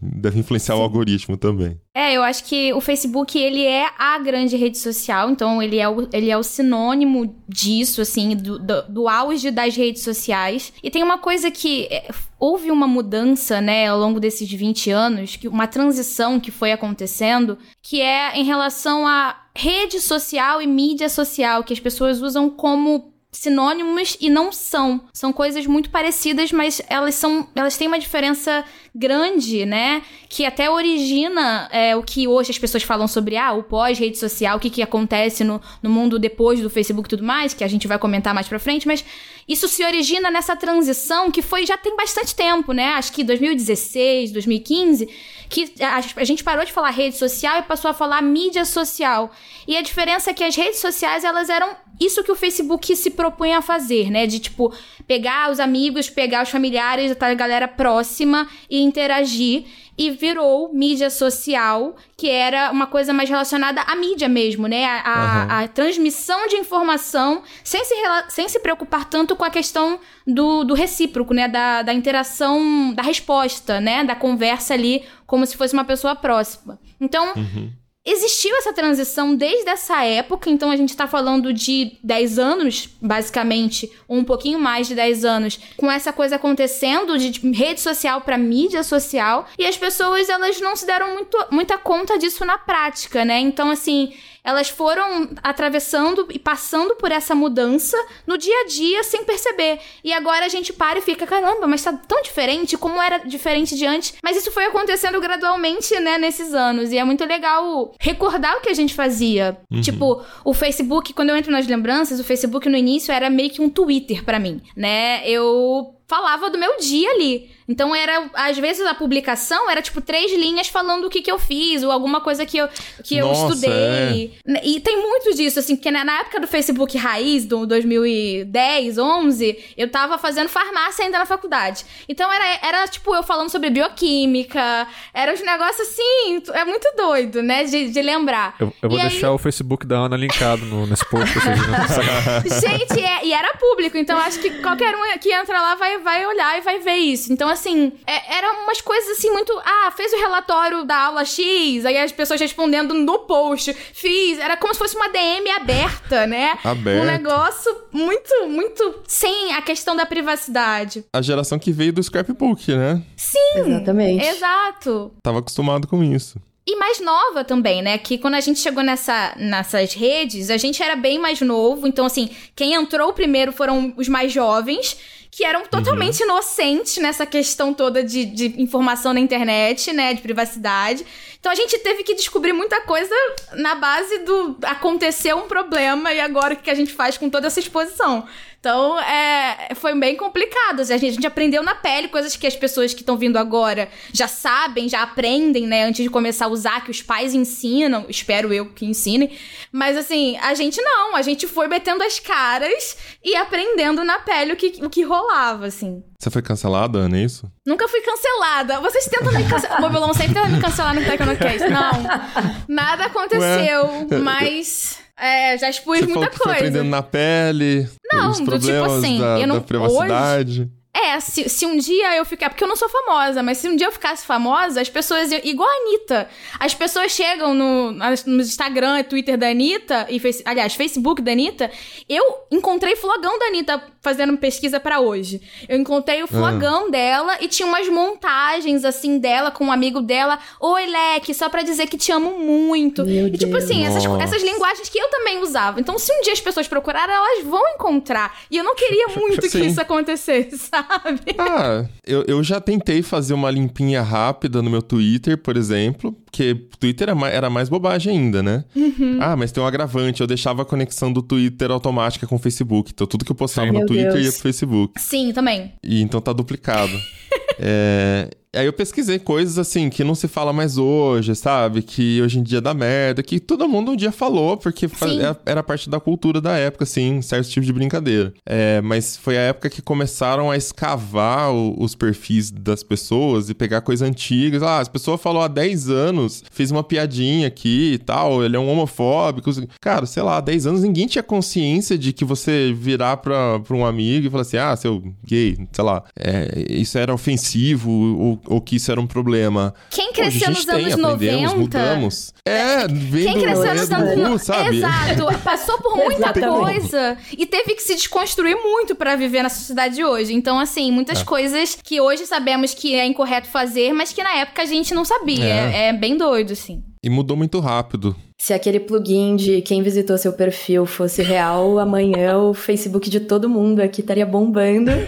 [0.00, 0.80] Deve influenciar Sim.
[0.80, 1.78] o algoritmo também.
[1.94, 5.88] É, eu acho que o Facebook, ele é a grande rede social, então ele é
[5.88, 10.72] o, ele é o sinônimo disso, assim, do, do, do auge das redes sociais.
[10.82, 15.36] E tem uma coisa que é, houve uma mudança, né, ao longo desses 20 anos,
[15.36, 21.08] que uma transição que foi acontecendo, que é em relação a rede social e mídia
[21.08, 25.00] social, que as pessoas usam como sinônimos e não são.
[25.12, 27.46] São coisas muito parecidas, mas elas são.
[27.54, 30.02] Elas têm uma diferença grande, né?
[30.28, 34.56] Que até origina é, o que hoje as pessoas falam sobre ah, o pós-rede social,
[34.56, 37.68] o que, que acontece no, no mundo depois do Facebook e tudo mais, que a
[37.68, 39.04] gente vai comentar mais pra frente, mas
[39.48, 42.90] isso se origina nessa transição que foi já tem bastante tempo, né?
[42.94, 45.08] Acho que 2016, 2015,
[45.48, 49.30] que a, a gente parou de falar rede social e passou a falar mídia social.
[49.66, 53.10] E a diferença é que as redes sociais, elas eram isso que o Facebook se
[53.10, 54.26] propõe a fazer, né?
[54.26, 54.72] De tipo,
[55.06, 59.64] pegar os amigos, pegar os familiares, a galera próxima e interagir.
[59.96, 64.84] E virou mídia social, que era uma coisa mais relacionada à mídia mesmo, né?
[64.84, 65.64] A, a, uhum.
[65.64, 67.94] a transmissão de informação, sem se,
[68.28, 71.46] sem se preocupar tanto com a questão do, do recíproco, né?
[71.46, 74.02] Da, da interação, da resposta, né?
[74.02, 76.80] Da conversa ali, como se fosse uma pessoa próxima.
[77.00, 77.32] Então.
[77.36, 82.88] Uhum existiu essa transição desde essa época, então a gente está falando de 10 anos,
[83.00, 87.80] basicamente, ou um pouquinho mais de 10 anos, com essa coisa acontecendo de tipo, rede
[87.80, 92.44] social para mídia social, e as pessoas elas não se deram muito, muita conta disso
[92.44, 93.38] na prática, né?
[93.40, 94.12] Então, assim,
[94.44, 99.80] elas foram atravessando e passando por essa mudança no dia a dia sem perceber.
[100.04, 103.74] E agora a gente para e fica, caramba, mas tá tão diferente como era diferente
[103.74, 104.14] de antes.
[104.22, 106.92] Mas isso foi acontecendo gradualmente, né, nesses anos.
[106.92, 109.56] E é muito legal recordar o que a gente fazia.
[109.72, 109.80] Uhum.
[109.80, 113.62] Tipo, o Facebook, quando eu entro nas lembranças, o Facebook no início era meio que
[113.62, 115.26] um Twitter para mim, né?
[115.26, 117.50] Eu falava do meu dia ali.
[117.66, 121.38] Então era, às vezes a publicação era tipo três linhas falando o que, que eu
[121.38, 122.68] fiz, ou alguma coisa que eu,
[123.02, 124.34] que Nossa, eu estudei.
[124.46, 124.66] É.
[124.66, 129.90] E tem muito disso, assim, porque na época do Facebook Raiz, do 2010, 11, eu
[129.90, 131.86] tava fazendo farmácia ainda na faculdade.
[132.08, 137.42] Então era, era tipo eu falando sobre bioquímica, era uns negócios assim, é muito doido,
[137.42, 138.56] né, de, de lembrar.
[138.60, 139.34] Eu, eu vou e deixar aí...
[139.34, 141.32] o Facebook da Ana linkado no, nesse post.
[141.40, 146.26] Gente, é, e era público, então acho que qualquer um que entra lá vai, vai
[146.26, 147.32] olhar e vai ver isso.
[147.32, 149.52] Então, assim, é, era umas coisas assim muito.
[149.64, 153.72] Ah, fez o relatório da aula X, aí as pessoas respondendo no post.
[153.72, 154.38] Fiz.
[154.38, 156.58] Era como se fosse uma DM aberta, né?
[156.64, 157.02] Aberta.
[157.02, 161.04] Um negócio muito, muito sem a questão da privacidade.
[161.12, 163.02] A geração que veio do scrapbook, né?
[163.16, 163.38] Sim.
[163.56, 164.24] Exatamente.
[164.26, 165.12] Exato.
[165.22, 166.38] Tava acostumado com isso.
[166.66, 167.98] E mais nova também, né?
[167.98, 171.86] Que quando a gente chegou nessa, nessas redes, a gente era bem mais novo.
[171.86, 174.96] Então, assim, quem entrou primeiro foram os mais jovens
[175.30, 176.28] que eram totalmente uhum.
[176.28, 180.14] inocentes nessa questão toda de, de informação na internet, né?
[180.14, 181.04] De privacidade.
[181.40, 183.14] Então a gente teve que descobrir muita coisa
[183.52, 187.48] na base do aconteceu um problema e agora o que a gente faz com toda
[187.48, 188.26] essa exposição.
[188.64, 190.80] Então, é, foi bem complicado.
[190.80, 193.90] A gente, a gente aprendeu na pele coisas que as pessoas que estão vindo agora
[194.10, 195.84] já sabem, já aprendem, né?
[195.84, 198.06] Antes de começar a usar, que os pais ensinam.
[198.08, 199.30] Espero eu que ensinem.
[199.70, 201.14] Mas, assim, a gente não.
[201.14, 205.66] A gente foi metendo as caras e aprendendo na pele o que, o que rolava,
[205.66, 206.02] assim.
[206.18, 207.52] Você foi cancelada, Ana, é isso?
[207.66, 208.80] Nunca fui cancelada.
[208.80, 209.78] Vocês tentam me cancelar.
[209.78, 211.68] O Mobilon sempre tenta me cancelar no Tecnocast.
[211.68, 212.64] Não.
[212.66, 214.18] Nada aconteceu, Ué?
[214.22, 215.03] mas...
[215.18, 216.42] É, já expus Você muita coisa.
[216.42, 217.88] Foi aprendendo na pele.
[218.12, 220.62] Não, os problemas do tipo assim, da, eu não, da privacidade.
[220.62, 222.48] Hoje, é, se, se um dia eu ficar.
[222.50, 225.30] Porque eu não sou famosa, mas se um dia eu ficasse famosa, as pessoas.
[225.32, 226.28] Igual a Anitta.
[226.58, 231.70] As pessoas chegam no, no Instagram e Twitter da Anitta, e aliás, Facebook da Anitta.
[232.08, 235.40] Eu encontrei flogão da Anitta fazendo pesquisa para hoje.
[235.68, 236.90] Eu encontrei o flogão ah.
[236.90, 240.38] dela e tinha umas montagens assim dela com um amigo dela.
[240.60, 243.04] Oi, Leque, só pra dizer que te amo muito.
[243.04, 245.80] Meu e tipo assim, essas, essas linguagens que eu também usava.
[245.80, 248.38] Então, se um dia as pessoas procurarem, elas vão encontrar.
[248.50, 250.84] E eu não queria muito que isso acontecesse, sabe?
[251.24, 251.34] sabe?
[251.38, 256.54] Ah, eu, eu já tentei fazer uma limpinha rápida no meu Twitter, por exemplo, porque
[256.78, 258.64] Twitter era mais, era mais bobagem ainda, né?
[258.74, 259.18] Uhum.
[259.20, 262.90] Ah, mas tem um agravante, eu deixava a conexão do Twitter automática com o Facebook.
[262.92, 263.74] Então tudo que eu postava Sim.
[263.74, 264.24] no Twitter Deus.
[264.24, 265.00] ia pro Facebook.
[265.00, 265.72] Sim, também.
[265.82, 266.92] E então tá duplicado.
[267.58, 271.82] é, Aí eu pesquisei coisas assim que não se fala mais hoje, sabe?
[271.82, 274.88] Que hoje em dia dá merda, que todo mundo um dia falou, porque
[275.20, 278.32] era, era parte da cultura da época, assim, certo tipo de brincadeira.
[278.46, 283.54] É, mas foi a época que começaram a escavar o, os perfis das pessoas e
[283.54, 284.62] pegar coisas antigas.
[284.62, 288.58] Ah, as pessoas falou há 10 anos, fez uma piadinha aqui e tal, ele é
[288.58, 289.50] um homofóbico.
[289.80, 293.76] Cara, sei lá, há 10 anos ninguém tinha consciência de que você virar pra, pra
[293.76, 298.40] um amigo e falar assim, ah, seu gay, sei lá, é, isso era ofensivo, ou
[298.46, 299.74] ou que isso era um problema.
[299.90, 301.56] Quem Hoje cresceu gente nos anos aprendemos, 90.
[301.58, 302.34] mudamos.
[302.46, 304.38] É, vem Quem cresceu nos anos cu, 90.
[304.38, 304.76] sabe?
[304.78, 305.38] Exato.
[305.44, 310.04] Passou por muita coisa e teve que se desconstruir muito pra viver na sociedade de
[310.04, 310.34] hoje.
[310.34, 311.24] Então, assim, muitas É.
[311.24, 315.04] coisas que hoje sabemos que é incorreto fazer, mas que na época a gente não
[315.04, 315.44] sabia.
[315.44, 315.88] É.
[315.88, 316.82] É, bem doido, assim.
[317.04, 318.16] E mudou muito rápido.
[318.38, 323.46] Se aquele plugin de quem visitou seu perfil fosse real, amanhã o Facebook de todo
[323.46, 324.90] mundo aqui estaria bombando.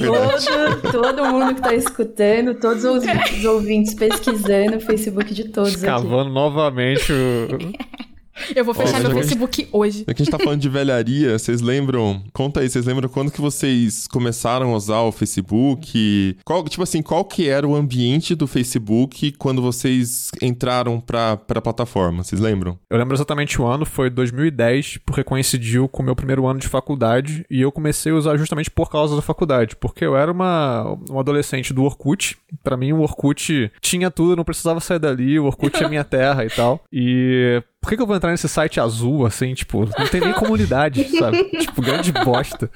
[0.00, 5.74] todo, todo mundo que tá escutando, todos os, os ouvintes pesquisando o Facebook de todos
[5.74, 5.84] aqui.
[5.84, 8.05] Cavando novamente o.
[8.54, 10.04] Eu vou fechar Ó, meu Facebook hoje.
[10.06, 12.22] Já que a gente tá falando de velharia, vocês lembram?
[12.32, 16.36] Conta aí, vocês lembram quando que vocês começaram a usar o Facebook?
[16.44, 21.60] Qual, tipo assim, qual que era o ambiente do Facebook quando vocês entraram pra, pra
[21.60, 22.22] plataforma?
[22.22, 22.78] Vocês lembram?
[22.90, 26.68] Eu lembro exatamente o ano, foi 2010, porque coincidiu com o meu primeiro ano de
[26.68, 30.96] faculdade e eu comecei a usar justamente por causa da faculdade, porque eu era uma,
[31.10, 32.36] um adolescente do Orkut.
[32.62, 36.44] Pra mim, o Orkut tinha tudo, não precisava sair dali, o Orkut é minha terra
[36.44, 36.82] e tal.
[36.92, 40.32] E por que, que eu vou entrar nesse site azul, assim, tipo, não tem nem
[40.32, 41.44] comunidade, sabe?
[41.44, 42.68] Tipo, grande bosta.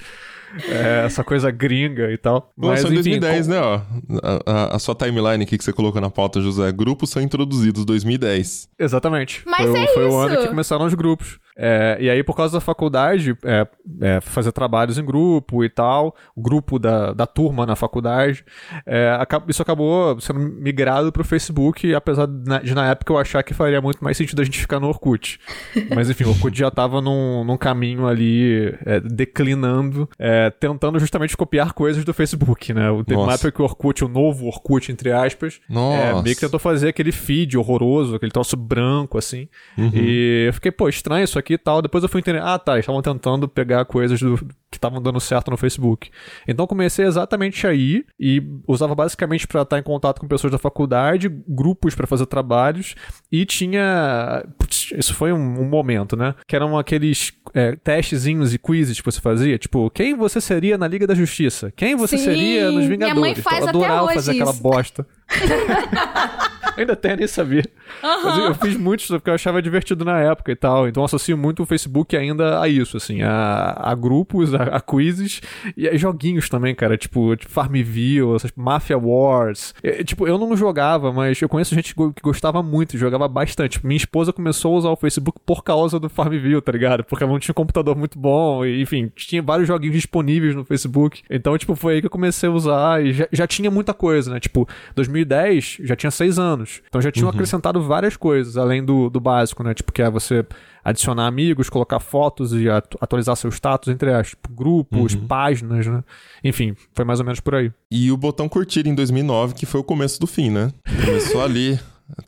[0.69, 2.53] É, essa coisa gringa e tal.
[2.57, 3.61] Mas, Lançou em enfim, 2010, com- né?
[3.61, 3.81] Ó,
[4.23, 6.71] a, a- a sua timeline aqui que você colocou na pauta, José.
[6.73, 8.69] Grupos são introduzidos 2010.
[8.79, 9.43] Exatamente.
[9.47, 10.17] Mas foi, o- é foi o isso.
[10.19, 11.39] ano que começaram os grupos.
[11.63, 13.67] É, e aí, por causa da faculdade, é,
[14.01, 18.43] é, fazer trabalhos em grupo e tal, o grupo da, da turma na faculdade,
[18.87, 23.79] é, isso acabou sendo migrado pro Facebook, apesar de na, época eu achar que faria
[23.79, 25.39] muito mais sentido a gente ficar no Orkut.
[25.95, 31.37] Mas enfim, o Orkut já tava num, num caminho ali é, declinando, é, tentando justamente
[31.37, 32.85] copiar coisas do Facebook, né?
[33.07, 36.59] Teve uma época que o Orkut, o novo Orkut, entre aspas, é, meio que tentou
[36.59, 39.47] fazer aquele feed horroroso, aquele troço branco, assim.
[39.77, 39.91] Uhum.
[39.93, 41.83] E eu fiquei, pô, estranho isso aqui e tal.
[41.83, 44.37] Depois eu fui entender, ah, tá, estavam tentando pegar coisas do,
[44.71, 46.11] que estavam dando certo no Facebook.
[46.47, 51.29] Então comecei exatamente aí e usava basicamente pra estar em contato com pessoas da faculdade,
[51.49, 52.95] grupos pra fazer trabalhos
[53.31, 54.45] e tinha.
[54.59, 56.35] Putz, isso foi um, um momento, né?
[56.47, 60.87] Que eram aqueles é, testezinhos e quizzes que você fazia, tipo, quem você seria na
[60.87, 61.73] Liga da Justiça?
[61.75, 63.21] Quem você Sim, seria nos minha Vingadores?
[63.21, 64.63] mãe faz eu até adorava hoje fazer aquela isso.
[64.63, 65.07] bosta.
[66.81, 67.65] Ainda tem, nem sabia.
[68.03, 70.89] Mas eu, eu fiz muito isso porque eu achava divertido na época e tal.
[70.89, 74.81] Então eu associo muito o Facebook ainda a isso, assim, a, a grupos, a, a
[74.81, 75.41] quizzes
[75.77, 76.97] e a joguinhos também, cara.
[76.97, 79.75] Tipo, tipo Farmville, essas Mafia Wars.
[79.83, 83.29] É, tipo, eu não jogava, mas eu conheço gente que go- que gostava muito, jogava
[83.29, 83.85] bastante.
[83.87, 87.05] Minha esposa começou a usar o Facebook por causa do Farmville, tá ligado?
[87.05, 90.65] Porque ela não tinha um computador muito bom, e, enfim, tinha vários joguinhos disponíveis no
[90.65, 91.23] Facebook.
[91.29, 94.33] Então, tipo, foi aí que eu comecei a usar e já, já tinha muita coisa,
[94.33, 94.41] né?
[94.41, 96.70] Tipo, 2010 já tinha seis anos.
[96.89, 99.75] Então já tinham acrescentado várias coisas, além do, do básico, né?
[99.75, 100.45] Tipo, que é você
[100.85, 106.03] adicionar amigos, colocar fotos e atu- atualizar seu status entre as tipo, grupos, páginas, né?
[106.45, 107.73] Enfim, foi mais ou menos por aí.
[107.91, 110.71] E o botão curtir em 2009, que foi o começo do fim, né?
[111.05, 111.79] Começou ali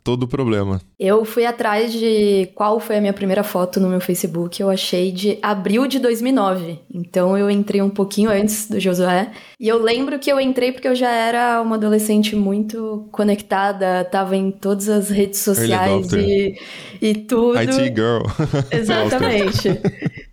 [0.03, 0.81] todo o problema.
[0.99, 4.61] Eu fui atrás de qual foi a minha primeira foto no meu Facebook.
[4.61, 6.79] Eu achei de abril de 2009.
[6.93, 9.31] Então eu entrei um pouquinho antes do Josué.
[9.59, 14.35] E eu lembro que eu entrei porque eu já era uma adolescente muito conectada, tava
[14.35, 16.55] em todas as redes sociais e,
[17.01, 17.57] e tudo.
[17.57, 18.23] IT Girl.
[18.71, 19.69] Exatamente.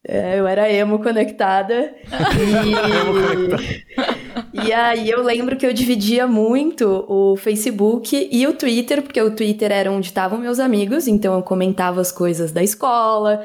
[0.07, 1.95] É, eu era emo conectada.
[4.55, 4.67] E...
[4.67, 9.31] e aí eu lembro que eu dividia muito o Facebook e o Twitter, porque o
[9.31, 13.45] Twitter era onde estavam meus amigos, então eu comentava as coisas da escola,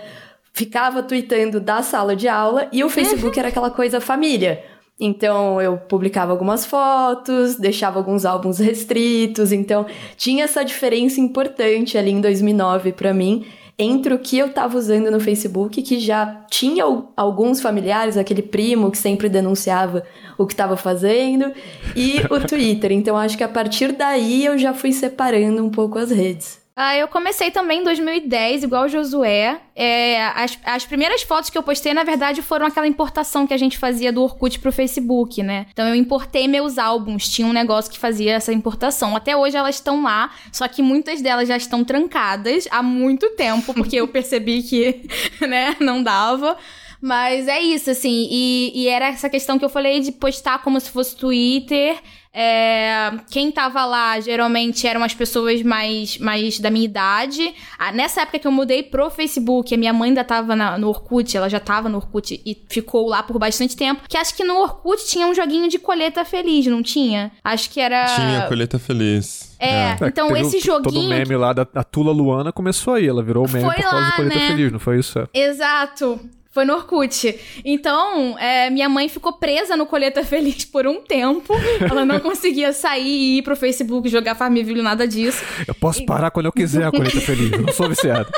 [0.53, 4.63] ficava tweetando da sala de aula, e o Facebook era aquela coisa família.
[4.97, 9.85] Então eu publicava algumas fotos, deixava alguns álbuns restritos, então
[10.15, 13.45] tinha essa diferença importante ali em 2009 pra mim
[13.77, 18.41] entre o que eu tava usando no Facebook, que já tinha al- alguns familiares, aquele
[18.41, 20.03] primo que sempre denunciava
[20.37, 21.51] o que tava fazendo,
[21.95, 22.91] e o Twitter.
[22.91, 26.64] Então acho que a partir daí eu já fui separando um pouco as redes.
[26.77, 29.61] Ah, eu comecei também em 2010, igual o Josué.
[29.73, 33.57] É, as, as primeiras fotos que eu postei, na verdade, foram aquela importação que a
[33.57, 35.67] gente fazia do Orkut pro Facebook, né?
[35.71, 39.15] Então eu importei meus álbuns, tinha um negócio que fazia essa importação.
[39.15, 43.73] Até hoje elas estão lá, só que muitas delas já estão trancadas há muito tempo,
[43.73, 45.07] porque eu percebi que,
[45.47, 46.57] né, não dava.
[47.05, 48.27] Mas é isso, assim.
[48.31, 51.99] E, e era essa questão que eu falei de postar como se fosse Twitter.
[52.33, 57.53] É, quem tava lá geralmente eram as pessoas mais, mais da minha idade.
[57.77, 60.89] Ah, nessa época que eu mudei pro Facebook, a minha mãe ainda tava na- no
[60.89, 64.01] Orkut, ela já tava no Orkut e ficou lá por bastante tempo.
[64.09, 67.31] Que acho que no Orkut tinha um joguinho de colheita feliz, não tinha?
[67.43, 68.03] Acho que era.
[68.15, 69.55] Tinha Colheita Feliz.
[69.59, 71.09] É, então Teve esse o- Todo o joguinho.
[71.09, 74.09] meme lá da a Tula Luana começou aí, ela virou meme Foi por causa lá,
[74.09, 74.47] do Colheita né?
[74.49, 75.19] Feliz, não foi isso?
[75.19, 75.27] É.
[75.33, 76.19] Exato.
[76.55, 77.37] Foi no Orkut.
[77.65, 81.53] Então, é, minha mãe ficou presa no Colheita Feliz por um tempo.
[81.81, 85.43] Ela não conseguia sair e ir pro Facebook jogar Farmville, nada disso.
[85.67, 87.51] Eu posso parar quando eu quiser a colheita feliz.
[87.51, 88.31] Eu não sou viciado.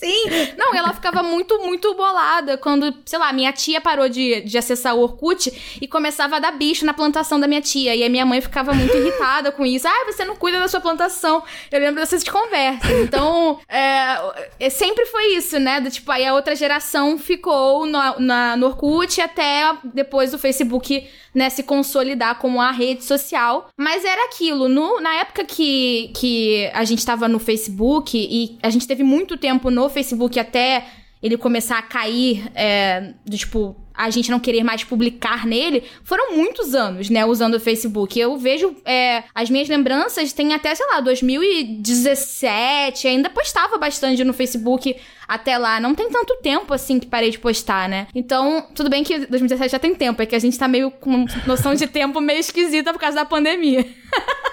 [0.00, 0.24] Sim!
[0.56, 4.96] Não, ela ficava muito, muito bolada quando, sei lá, minha tia parou de, de acessar
[4.96, 7.94] o Orkut e começava a dar bicho na plantação da minha tia.
[7.94, 9.86] E a minha mãe ficava muito irritada com isso.
[9.86, 11.42] Ah, você não cuida da sua plantação.
[11.70, 12.90] Eu lembro dessas conversas.
[13.02, 14.16] Então, é,
[14.58, 15.80] é, sempre foi isso, né?
[15.82, 21.06] Do, tipo, aí a outra geração ficou no, na, no Orkut até depois do Facebook
[21.34, 23.68] né, se consolidar como a rede social.
[23.76, 28.70] Mas era aquilo, no, na época que, que a gente tava no Facebook, e a
[28.70, 30.86] gente teve muito tempo no Facebook até
[31.22, 36.34] ele começar a cair, é, do, tipo, a gente não querer mais publicar nele, foram
[36.34, 38.18] muitos anos, né, usando o Facebook.
[38.18, 44.32] Eu vejo é, as minhas lembranças, tem até, sei lá, 2017, ainda postava bastante no
[44.32, 44.96] Facebook
[45.28, 45.78] até lá.
[45.78, 48.06] Não tem tanto tempo assim que parei de postar, né?
[48.14, 51.26] Então, tudo bem que 2017 já tem tempo, é que a gente tá meio com
[51.46, 53.86] noção de tempo meio esquisita por causa da pandemia.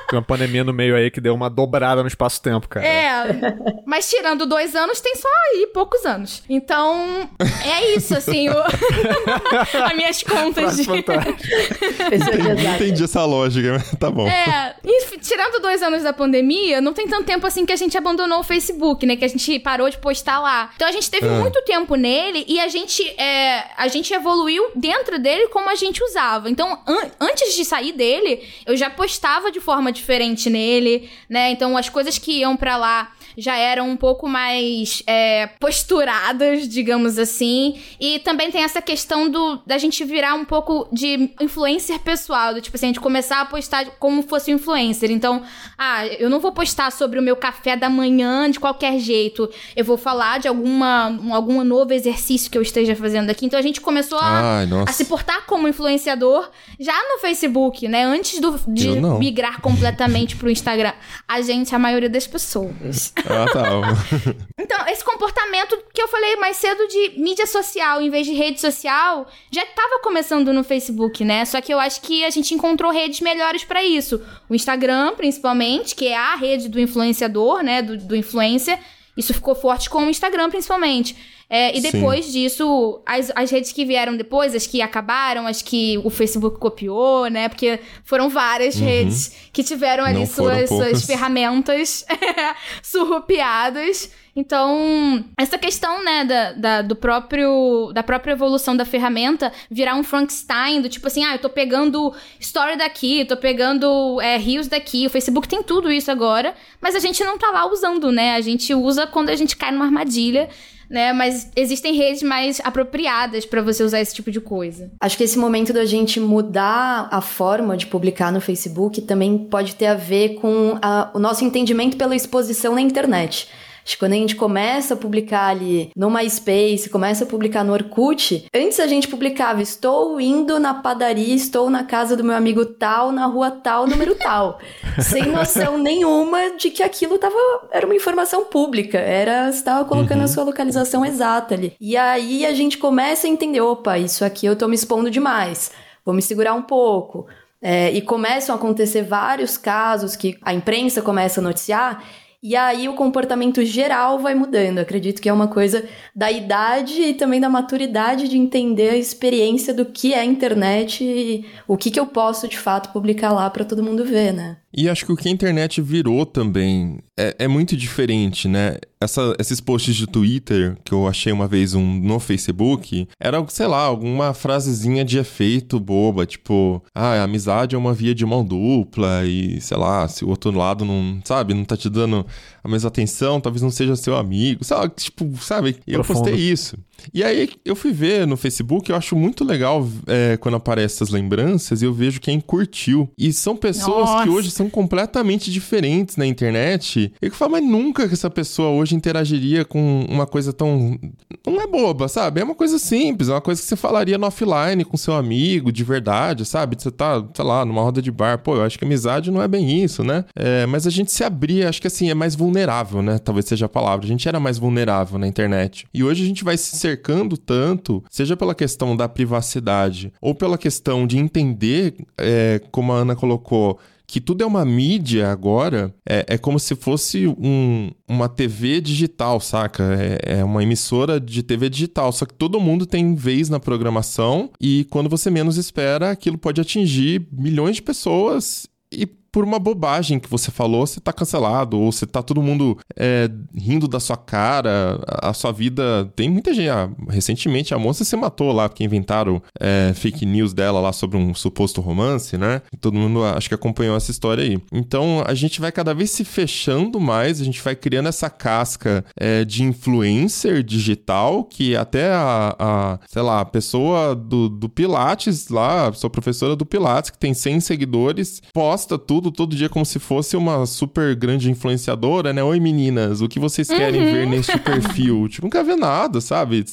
[0.09, 2.85] Tem uma pandemia no meio aí que deu uma dobrada no espaço-tempo, cara.
[2.85, 6.43] É, mas tirando dois anos, tem só aí poucos anos.
[6.47, 7.29] Então,
[7.65, 8.53] é isso, assim, o...
[9.85, 10.83] as minhas contas de...
[10.83, 14.27] entendi, entendi essa lógica, mas tá bom.
[14.27, 17.97] É, e tirando dois anos da pandemia, não tem tanto tempo assim que a gente
[17.97, 19.15] abandonou o Facebook, né?
[19.15, 20.71] Que a gente parou de postar lá.
[20.75, 21.29] Então a gente teve É.
[21.39, 26.03] muito tempo nele e a gente, é, a gente evoluiu dentro dele como a gente
[26.03, 26.49] usava.
[26.49, 31.51] Então, an- antes de sair dele, eu já postava de forma diferente nele, né?
[31.51, 37.17] Então as coisas que iam pra lá já eram um pouco mais é, posturadas, digamos
[37.19, 37.79] assim.
[37.99, 42.61] E também tem essa questão do da gente virar um pouco de influencer pessoal, do
[42.61, 45.11] tipo assim, a gente começar a postar como fosse um influencer.
[45.11, 45.43] Então,
[45.77, 49.49] ah, eu não vou postar sobre o meu café da manhã de qualquer jeito.
[49.75, 53.45] Eu vou falar de alguma um- algum novo exercício que eu esteja fazendo aqui.
[53.45, 58.03] Então a gente começou a, Ai, a se portar como influenciador já no Facebook, né?
[58.03, 60.93] Antes do, de migrar completamente pro Instagram.
[61.27, 63.13] A gente, a maioria das pessoas.
[63.29, 64.35] Ah, tá.
[64.59, 68.59] Então, esse comportamento que eu falei mais cedo de mídia social em vez de rede
[68.59, 71.45] social já estava começando no Facebook, né?
[71.45, 74.21] Só que eu acho que a gente encontrou redes melhores para isso.
[74.49, 77.81] O Instagram, principalmente, que é a rede do influenciador, né?
[77.81, 78.77] Do, do influencer.
[79.15, 81.15] Isso ficou forte com o Instagram, principalmente.
[81.49, 81.91] É, e Sim.
[81.91, 86.59] depois disso, as, as redes que vieram depois, as que acabaram, as que o Facebook
[86.59, 87.47] copiou, né?
[87.47, 90.19] Porque foram várias redes que tiveram ali Uhum.
[90.19, 92.05] Não suas, suas ferramentas
[92.83, 94.11] surrupiadas.
[94.37, 100.03] Então, essa questão, né, da, da- do próprio, da própria evolução da ferramenta virar um
[100.03, 104.67] Frankenstein, do tipo assim, ah, eu tô pegando story daqui, eu tô pegando é, rios
[104.67, 105.07] daqui.
[105.07, 108.35] O Facebook tem tudo isso agora, mas a gente não tá lá usando, né?
[108.35, 110.47] A gente usa quando a gente cai numa armadilha,
[110.87, 111.11] né?
[111.13, 114.91] Mas existem redes mais apropriadas pra você usar esse tipo de coisa.
[115.01, 119.73] Acho que esse momento da gente mudar a forma de publicar no Facebook também pode
[119.75, 123.47] ter a ver com a- o nosso entendimento pela exposição na internet.
[123.87, 127.71] Acho que quando a gente começa a publicar ali no MySpace, começa a publicar no
[127.71, 132.65] Orkut, antes a gente publicava estou indo na padaria, estou na casa do meu amigo
[132.65, 134.59] tal, na rua tal, número tal.
[134.99, 137.37] sem noção nenhuma de que aquilo tava,
[137.71, 141.73] era uma informação pública, era você estava colocando a sua localização exata ali.
[141.79, 145.71] E aí a gente começa a entender, opa, isso aqui eu tô me expondo demais,
[146.03, 147.25] vou me segurar um pouco.
[147.61, 152.03] É, e começam a acontecer vários casos que a imprensa começa a noticiar,
[152.47, 154.79] e aí o comportamento geral vai mudando.
[154.79, 155.83] Acredito que é uma coisa
[156.15, 161.03] da idade e também da maturidade de entender a experiência do que é a internet
[161.03, 164.59] e o que, que eu posso de fato publicar lá para todo mundo ver, né?
[164.73, 168.77] E acho que o que a internet virou também é, é muito diferente, né?
[168.99, 173.65] Essa- esses posts de Twitter que eu achei uma vez um no Facebook, era, sei
[173.67, 178.43] lá, alguma frasezinha de efeito boba, tipo, ah, a amizade é uma via de mão
[178.43, 182.25] dupla e, sei lá, se o outro lado não, sabe, não tá te dando
[182.67, 184.93] a mesma atenção, talvez não seja seu amigo, sabe?
[184.95, 185.77] Tipo, sabe?
[185.87, 186.25] Eu Profundo.
[186.25, 186.77] postei isso.
[187.13, 191.09] E aí eu fui ver no Facebook, eu acho muito legal é, quando aparecem essas
[191.09, 193.09] lembranças e eu vejo quem curtiu.
[193.17, 194.29] E são pessoas que Nossa.
[194.29, 197.13] hoje são completamente diferentes na internet.
[197.21, 200.99] E que falo, mas nunca que essa pessoa hoje interagiria com uma coisa tão.
[201.45, 202.41] Não é boba, sabe?
[202.41, 205.71] É uma coisa simples, é uma coisa que você falaria no offline com seu amigo,
[205.71, 206.75] de verdade, sabe?
[206.77, 208.39] Você tá, sei lá, numa roda de bar.
[208.39, 210.25] Pô, eu acho que amizade não é bem isso, né?
[210.35, 212.56] É, mas a gente se abria, acho que assim, é mais vulnerável,
[213.01, 213.17] né?
[213.19, 214.05] Talvez seja a palavra.
[214.05, 215.85] A gente era mais vulnerável na internet.
[215.93, 220.57] E hoje a gente vai se cercando tanto, seja pela questão da privacidade ou pela
[220.57, 226.25] questão de entender, é, como a Ana colocou, que tudo é uma mídia agora, é,
[226.29, 229.83] é como se fosse um, uma TV digital, saca?
[229.99, 234.49] É, é uma emissora de TV digital, só que todo mundo tem vez na programação
[234.61, 239.05] e quando você menos espera, aquilo pode atingir milhões de pessoas e
[239.37, 243.29] por uma bobagem que você falou, você tá cancelado, ou você tá todo mundo é,
[243.55, 246.11] rindo da sua cara, a, a, sua vida.
[246.15, 246.69] Tem muita gente.
[246.69, 251.17] Ah, recentemente a moça se matou lá, porque inventaram é, fake news dela lá sobre
[251.17, 252.63] um suposto romance, né?
[252.73, 254.59] E todo mundo acho que acompanhou essa história aí.
[254.73, 259.05] Então a gente vai cada vez se fechando mais, a gente vai criando essa casca
[259.15, 265.49] é, de influencer digital que até a, a, sei lá, a pessoa do, do Pilates
[265.49, 269.85] lá, sua professora do Pilates, que tem 100 seguidores, posta tudo tudo todo dia como
[269.85, 272.43] se fosse uma super grande influenciadora, né?
[272.43, 274.11] Oi meninas, o que vocês querem uhum.
[274.11, 275.27] ver neste perfil?
[275.27, 276.65] Tipo, nunca vê nada, sabe?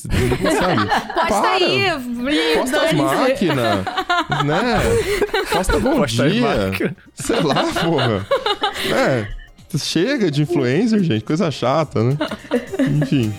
[0.43, 0.87] Não sabe?
[1.15, 1.55] Posta Para.
[1.55, 3.85] aí, Posta as máquinas,
[4.45, 4.81] né?
[5.53, 6.97] Posta bom Posta dia.
[7.15, 8.27] Sei lá, porra.
[8.93, 9.29] É,
[9.79, 12.17] chega de influencer, gente, coisa chata, né?
[13.03, 13.33] Enfim.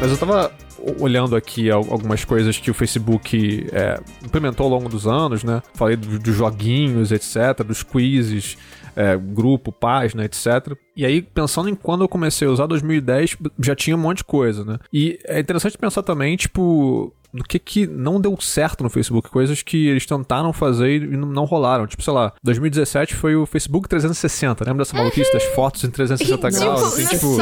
[0.00, 0.65] Mas eu tava
[1.00, 5.62] olhando aqui algumas coisas que o Facebook é, implementou ao longo dos anos, né?
[5.74, 8.56] Falei dos do joguinhos, etc., dos quizzes,
[8.94, 10.76] é, grupo, página, etc.
[10.96, 14.24] E aí, pensando em quando eu comecei a usar 2010, já tinha um monte de
[14.24, 14.78] coisa, né?
[14.92, 19.62] E é interessante pensar também, tipo, no que que não deu certo no Facebook, coisas
[19.62, 21.86] que eles tentaram fazer e não rolaram.
[21.86, 26.50] Tipo, sei lá, 2017 foi o Facebook 360, lembra dessa maluquice das fotos em 360
[26.58, 26.82] graus?
[26.82, 27.36] Assim, tipo,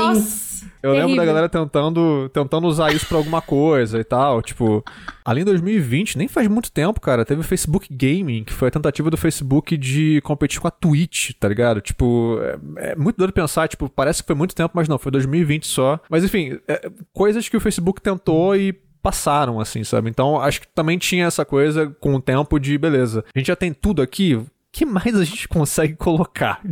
[0.84, 4.42] eu lembro da galera tentando, tentando usar isso pra alguma coisa e tal.
[4.42, 4.84] Tipo,
[5.24, 7.24] além de 2020, nem faz muito tempo, cara.
[7.24, 11.30] Teve o Facebook Gaming, que foi a tentativa do Facebook de competir com a Twitch,
[11.40, 11.80] tá ligado?
[11.80, 12.38] Tipo,
[12.76, 15.66] é, é muito doido pensar, tipo, parece que foi muito tempo, mas não, foi 2020
[15.66, 15.98] só.
[16.10, 18.74] Mas enfim, é, coisas que o Facebook tentou e
[19.04, 20.08] passaram, assim, sabe?
[20.08, 23.56] Então, acho que também tinha essa coisa com o tempo de, beleza, a gente já
[23.56, 24.42] tem tudo aqui,
[24.72, 26.62] que mais a gente consegue colocar?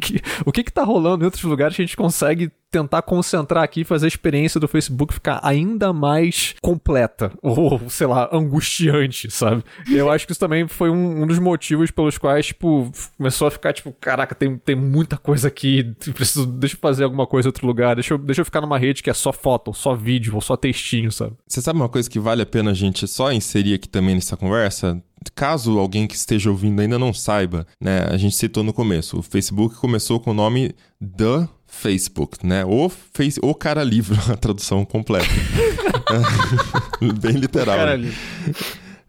[0.47, 3.83] o que que tá rolando em outros lugares que a gente consegue tentar concentrar aqui
[3.83, 9.63] e fazer a experiência do Facebook ficar ainda mais completa, ou, sei lá, angustiante, sabe?
[9.91, 13.51] Eu acho que isso também foi um, um, dos motivos pelos quais, tipo, começou a
[13.51, 17.51] ficar, tipo, caraca, tem, tem muita coisa aqui, preciso, deixa eu fazer alguma coisa em
[17.51, 19.95] outro lugar, deixa eu, deixa eu ficar numa rede que é só foto, ou só
[19.95, 21.35] vídeo, ou só textinho, sabe?
[21.47, 24.37] Você sabe uma coisa que vale a pena a gente só inserir aqui também nessa
[24.37, 25.03] conversa?
[25.35, 28.07] Caso alguém que esteja ouvindo ainda não saiba, né?
[28.11, 32.65] A gente citou no começo, o Facebook começou com o nome The Facebook, né?
[32.65, 35.27] O, face, o cara livro, a tradução completa.
[37.21, 37.77] Bem literal.
[37.77, 38.17] Cara livro.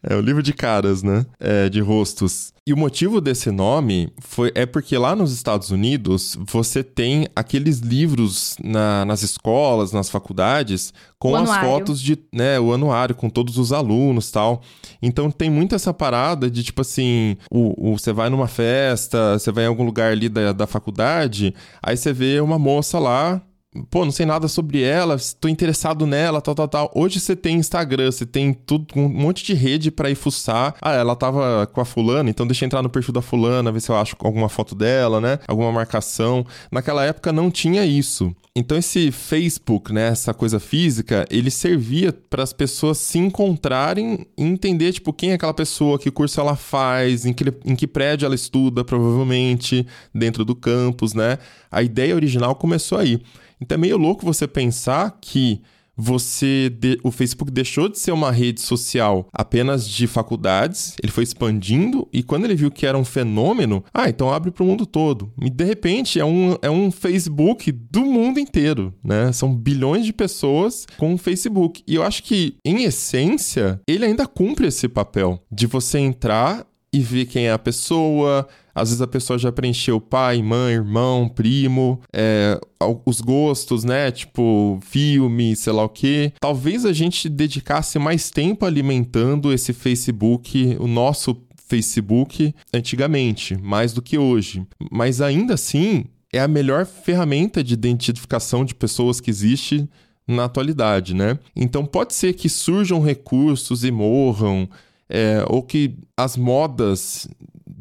[0.04, 1.26] É o livro de caras, né?
[1.40, 2.52] É, de rostos.
[2.68, 7.80] E o motivo desse nome foi é porque lá nos Estados Unidos você tem aqueles
[7.80, 13.58] livros na, nas escolas, nas faculdades, com as fotos de, né, o anuário com todos
[13.58, 14.62] os alunos, tal.
[15.02, 19.52] Então tem muito essa parada de tipo assim, o, o, você vai numa festa, você
[19.52, 23.42] vai em algum lugar ali da, da faculdade, aí você vê uma moça lá
[23.90, 26.92] pô, não sei nada sobre ela, estou interessado nela, tal, tal, tal.
[26.96, 30.76] Hoje você tem Instagram, você tem tudo, um monte de rede para ir fuçar.
[30.82, 33.82] Ah, ela tava com a fulana, então deixa eu entrar no perfil da fulana, ver
[33.82, 35.40] se eu acho alguma foto dela, né?
[35.48, 36.46] Alguma marcação.
[36.72, 38.34] Naquela época não tinha isso.
[38.56, 44.44] Então esse Facebook, né, essa coisa física, ele servia para as pessoas se encontrarem e
[44.44, 48.28] entender tipo quem é aquela pessoa, que curso ela faz, em que, em que prédio
[48.28, 51.40] ela estuda, provavelmente dentro do campus, né?
[51.72, 53.20] A ideia original começou aí.
[53.64, 55.62] Então é meio louco você pensar que
[55.96, 61.24] você de, o Facebook deixou de ser uma rede social apenas de faculdades, ele foi
[61.24, 64.86] expandindo e quando ele viu que era um fenômeno, ah, então abre para o mundo
[64.86, 65.32] todo.
[65.42, 69.32] E de repente é um, é um Facebook do mundo inteiro, né?
[69.32, 71.84] São bilhões de pessoas com o Facebook.
[71.88, 77.00] E eu acho que, em essência, ele ainda cumpre esse papel de você entrar e
[77.00, 82.02] ver quem é a pessoa, às vezes a pessoa já preencheu pai, mãe, irmão, primo,
[82.12, 82.60] é,
[83.06, 84.12] os gostos, né?
[84.12, 86.34] Tipo, filme, sei lá o quê.
[86.40, 94.02] Talvez a gente dedicasse mais tempo alimentando esse Facebook, o nosso Facebook, antigamente, mais do
[94.02, 94.66] que hoje.
[94.92, 99.88] Mas ainda assim, é a melhor ferramenta de identificação de pessoas que existe
[100.28, 101.38] na atualidade, né?
[101.56, 104.68] Então pode ser que surjam recursos e morram,
[105.10, 107.28] é, ou que as modas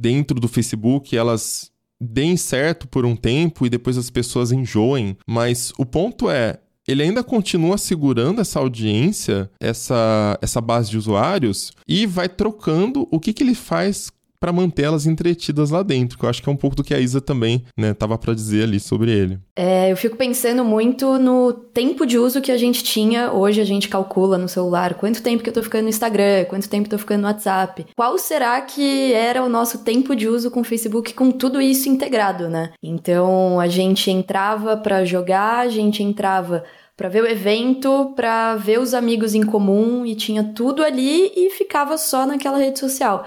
[0.02, 5.72] dentro do Facebook elas deem certo por um tempo e depois as pessoas enjoem, mas
[5.78, 12.06] o ponto é ele ainda continua segurando essa audiência, essa, essa base de usuários, e
[12.06, 14.10] vai trocando o que, que ele faz
[14.42, 16.98] para mantê-las entretidas lá dentro, que eu acho que é um pouco do que a
[16.98, 19.38] Isa também, né, tava para dizer ali sobre ele.
[19.54, 23.30] É, eu fico pensando muito no tempo de uso que a gente tinha.
[23.30, 26.68] Hoje a gente calcula no celular quanto tempo que eu tô ficando no Instagram, quanto
[26.68, 27.86] tempo eu tô ficando no WhatsApp.
[27.94, 31.88] Qual será que era o nosso tempo de uso com o Facebook com tudo isso
[31.88, 32.72] integrado, né?
[32.82, 36.64] Então a gente entrava para jogar, a gente entrava
[36.96, 41.50] para ver o evento, para ver os amigos em comum e tinha tudo ali e
[41.50, 43.24] ficava só naquela rede social.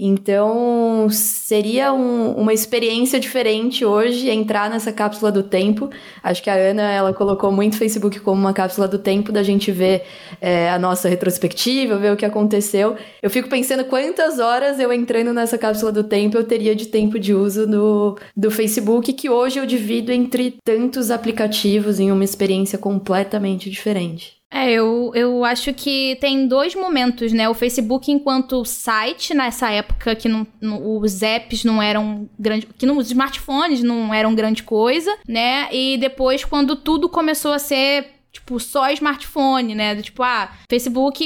[0.00, 5.90] Então, seria um, uma experiência diferente hoje entrar nessa cápsula do tempo.
[6.22, 9.42] Acho que a Ana ela colocou muito o Facebook como uma cápsula do tempo da
[9.42, 10.04] gente ver
[10.40, 12.96] é, a nossa retrospectiva, ver o que aconteceu.
[13.20, 17.18] Eu fico pensando quantas horas eu entrando nessa cápsula do tempo eu teria de tempo
[17.18, 22.78] de uso no, do Facebook, que hoje eu divido entre tantos aplicativos em uma experiência
[22.78, 24.37] completamente diferente.
[24.50, 27.48] É, eu, eu acho que tem dois momentos, né?
[27.48, 32.66] O Facebook enquanto site, nessa época que não, não, os apps não eram grande.
[32.66, 35.68] que não, os smartphones não eram grande coisa, né?
[35.70, 40.00] E depois, quando tudo começou a ser tipo, só smartphone, né?
[40.00, 41.24] Tipo, ah, Facebook.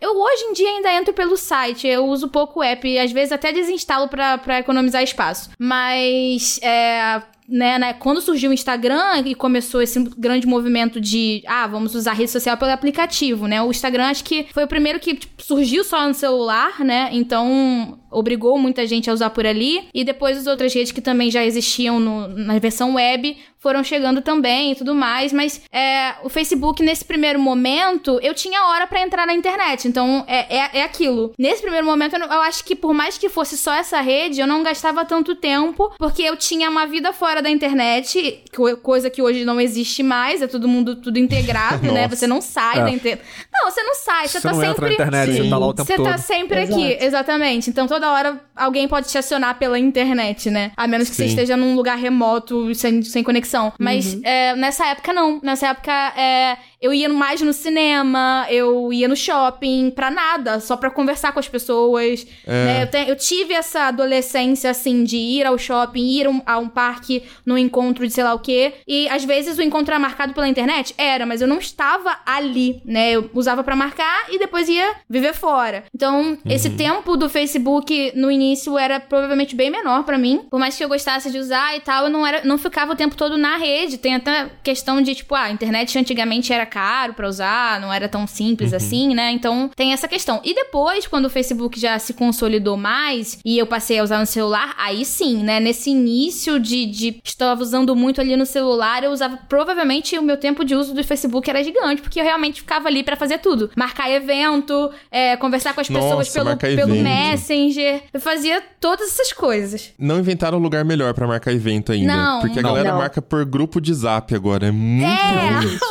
[0.00, 3.52] Eu hoje em dia ainda entro pelo site, eu uso pouco app, às vezes até
[3.52, 5.50] desinstalo pra economizar espaço.
[5.58, 11.66] Mas, é né, né, quando surgiu o Instagram e começou esse grande movimento de, ah,
[11.66, 13.60] vamos usar rede social pelo aplicativo, né?
[13.60, 17.10] O Instagram acho que foi o primeiro que tipo, surgiu só no celular, né?
[17.12, 19.88] Então obrigou muita gente a usar por ali.
[19.94, 24.22] E depois as outras redes que também já existiam no, na versão web foram chegando
[24.22, 25.32] também e tudo mais.
[25.32, 29.86] Mas é, o Facebook, nesse primeiro momento, eu tinha hora para entrar na internet.
[29.86, 31.32] Então é, é, é, aquilo.
[31.38, 34.46] Nesse primeiro momento, eu, eu acho que por mais que fosse só essa rede, eu
[34.46, 38.42] não gastava tanto tempo, porque eu tinha uma vida fora da internet,
[38.82, 42.08] coisa que hoje não existe mais, é todo mundo tudo integrado, né?
[42.08, 42.82] Você não sai é.
[42.84, 43.22] da internet.
[43.52, 44.70] Não, você não sai, você, você tá não sempre.
[44.70, 45.42] Entra na internet, Sim.
[45.42, 46.06] você tá lá o tempo você todo.
[46.06, 46.80] tá sempre Exato.
[46.80, 47.70] aqui, exatamente.
[47.70, 50.72] Então toda hora alguém pode te acionar pela internet, né?
[50.76, 51.24] A menos que Sim.
[51.24, 53.72] você esteja num lugar remoto, sem, sem conexão.
[53.78, 54.20] Mas uhum.
[54.24, 55.40] é, nessa época, não.
[55.42, 60.76] Nessa época, é, eu ia mais no cinema, eu ia no shopping, pra nada, só
[60.76, 62.26] pra conversar com as pessoas.
[62.46, 62.64] É.
[62.64, 62.82] Né?
[62.82, 66.68] Eu, te, eu, tive essa adolescência, assim, de ir ao shopping, ir um, a um
[66.68, 68.72] parque, num encontro de sei lá o quê.
[68.88, 70.94] E às vezes o encontro era marcado pela internet?
[70.96, 73.10] Era, mas eu não estava ali, né?
[73.12, 75.84] Eu usava para marcar e depois ia viver fora.
[75.94, 76.38] Então, uhum.
[76.46, 80.46] esse tempo do Facebook no início era provavelmente bem menor para mim.
[80.50, 82.96] Por mais que eu gostasse de usar e tal, eu não, era, não ficava o
[82.96, 83.98] tempo todo na rede.
[83.98, 88.08] Tem até questão de, tipo, ah, a internet antigamente era caro para usar, não era
[88.08, 88.76] tão simples uhum.
[88.76, 89.30] assim, né?
[89.32, 90.40] Então tem essa questão.
[90.44, 94.26] E depois, quando o Facebook já se consolidou mais e eu passei a usar no
[94.26, 95.60] celular, aí sim, né?
[95.60, 100.36] Nesse início de, de estava usando muito ali no celular, eu usava provavelmente o meu
[100.36, 103.70] tempo de uso do Facebook era gigante, porque eu realmente ficava ali para fazer tudo.
[103.76, 108.02] Marcar evento, é, conversar com as Nossa, pessoas pelo, pelo Messenger.
[108.12, 109.92] Eu fazia todas essas coisas.
[109.98, 112.14] Não inventaram um lugar melhor para marcar evento ainda.
[112.14, 112.98] Não, porque a não, galera não.
[112.98, 114.68] marca por grupo de zap agora.
[114.68, 115.60] É muito é.
[115.60, 115.78] ruim.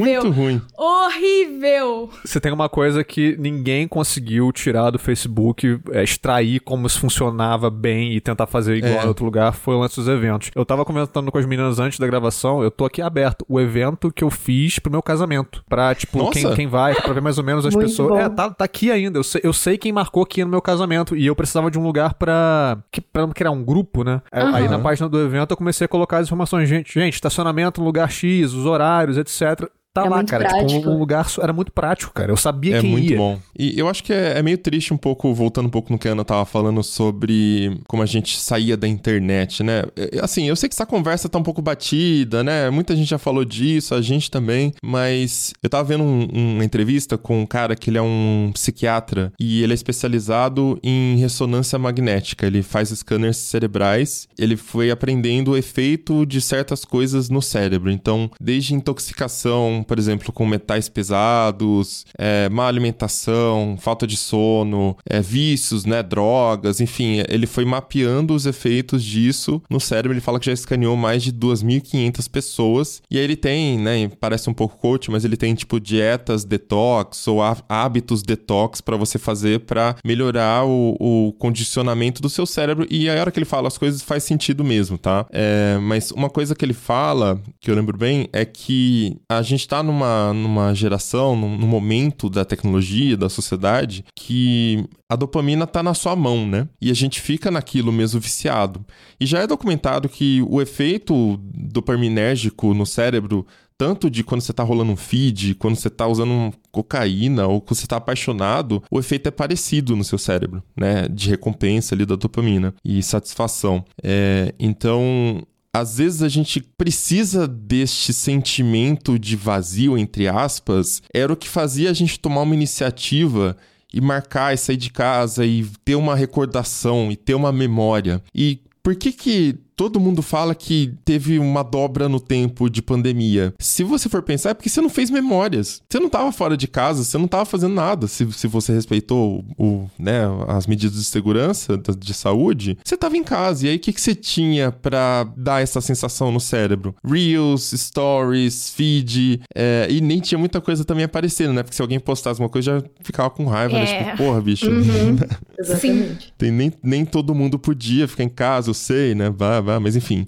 [0.00, 0.22] horrível.
[0.22, 0.62] Muito ruim.
[0.76, 2.10] Horrível.
[2.24, 7.70] Você tem uma coisa que ninguém conseguiu tirar do Facebook, é, extrair como isso funcionava
[7.70, 9.04] bem e tentar fazer igual é.
[9.04, 10.50] em outro lugar, foi o lance dos eventos.
[10.54, 13.44] Eu tava comentando com as meninas antes da gravação, eu tô aqui aberto.
[13.48, 15.62] O evento que eu fiz pro meu casamento.
[15.68, 18.10] Pra, tipo, quem, quem vai, pra ver mais ou menos as Muito pessoas.
[18.10, 18.18] Bom.
[18.18, 19.18] É, tá, tá aqui ainda.
[19.18, 21.16] Eu sei, eu sei quem marcou aqui no meu casamento.
[21.16, 24.22] E eu precisava de um lugar pra, que, pra criar um grupo, né?
[24.32, 24.54] Uhum.
[24.54, 26.68] Aí na página do evento eu comecei a colocar as informações.
[26.68, 30.64] Gente, gente, estacionamento no lugar X, os horários, etc tá é lá, cara.
[30.66, 32.30] Tipo, um lugar era muito prático, cara.
[32.30, 32.96] Eu sabia é quem ia.
[32.96, 33.38] É muito bom.
[33.58, 36.08] E eu acho que é, é, meio triste um pouco, voltando um pouco no que
[36.08, 39.82] a Ana tava falando sobre como a gente saía da internet, né?
[39.96, 42.70] É, assim, eu sei que essa conversa tá um pouco batida, né?
[42.70, 47.18] Muita gente já falou disso, a gente também, mas eu tava vendo um, uma entrevista
[47.18, 52.46] com um cara que ele é um psiquiatra e ele é especializado em ressonância magnética.
[52.46, 54.28] Ele faz scanners cerebrais.
[54.38, 57.90] Ele foi aprendendo o efeito de certas coisas no cérebro.
[57.90, 65.20] Então, desde intoxicação, por exemplo, com metais pesados, é, má alimentação, falta de sono, é,
[65.20, 70.12] vícios, né, drogas, enfim, ele foi mapeando os efeitos disso no cérebro.
[70.12, 73.02] Ele fala que já escaneou mais de 2.500 pessoas.
[73.10, 77.26] E aí ele tem, né, parece um pouco coach, mas ele tem tipo dietas detox
[77.28, 82.86] ou hábitos detox para você fazer para melhorar o, o, condicionamento do seu cérebro.
[82.90, 85.26] E a hora que ele fala as coisas faz sentido mesmo, tá?
[85.30, 89.60] É, mas uma coisa que ele fala, que eu lembro bem, é que a gente
[89.70, 95.80] está numa, numa geração, num, num, momento da tecnologia, da sociedade, que a dopamina está
[95.80, 96.68] na sua mão, né?
[96.80, 98.84] E a gente fica naquilo mesmo viciado.
[99.20, 103.46] E já é documentado que o efeito dopaminérgico no cérebro
[103.78, 107.78] tanto de quando você tá rolando um feed, quando você tá usando cocaína ou quando
[107.78, 111.08] você tá apaixonado, o efeito é parecido no seu cérebro, né?
[111.08, 113.82] De recompensa ali da dopamina e satisfação.
[114.02, 115.42] É, então,
[115.72, 121.90] às vezes a gente precisa deste sentimento de vazio, entre aspas, era o que fazia
[121.90, 123.56] a gente tomar uma iniciativa
[123.92, 128.22] e marcar e sair de casa e ter uma recordação e ter uma memória.
[128.34, 133.54] E por que que todo mundo fala que teve uma dobra no tempo de pandemia.
[133.58, 135.80] Se você for pensar, é porque você não fez memórias.
[135.88, 138.06] Você não estava fora de casa, você não estava fazendo nada.
[138.06, 143.24] Se, se você respeitou o, né, as medidas de segurança, de saúde, você estava em
[143.24, 143.66] casa.
[143.66, 146.94] E aí, o que, que você tinha para dar essa sensação no cérebro?
[147.02, 149.40] Reels, stories, feed.
[149.54, 151.62] É, e nem tinha muita coisa também aparecendo, né?
[151.62, 153.90] Porque se alguém postasse uma coisa, já ficava com raiva, né?
[153.90, 154.04] É.
[154.04, 154.70] Tipo, porra, bicho.
[154.70, 155.16] Uhum.
[155.58, 156.34] Exatamente.
[156.36, 159.30] Tem, nem, nem todo mundo podia ficar em casa, eu sei, né?
[159.30, 160.26] Vai, vai, mas enfim.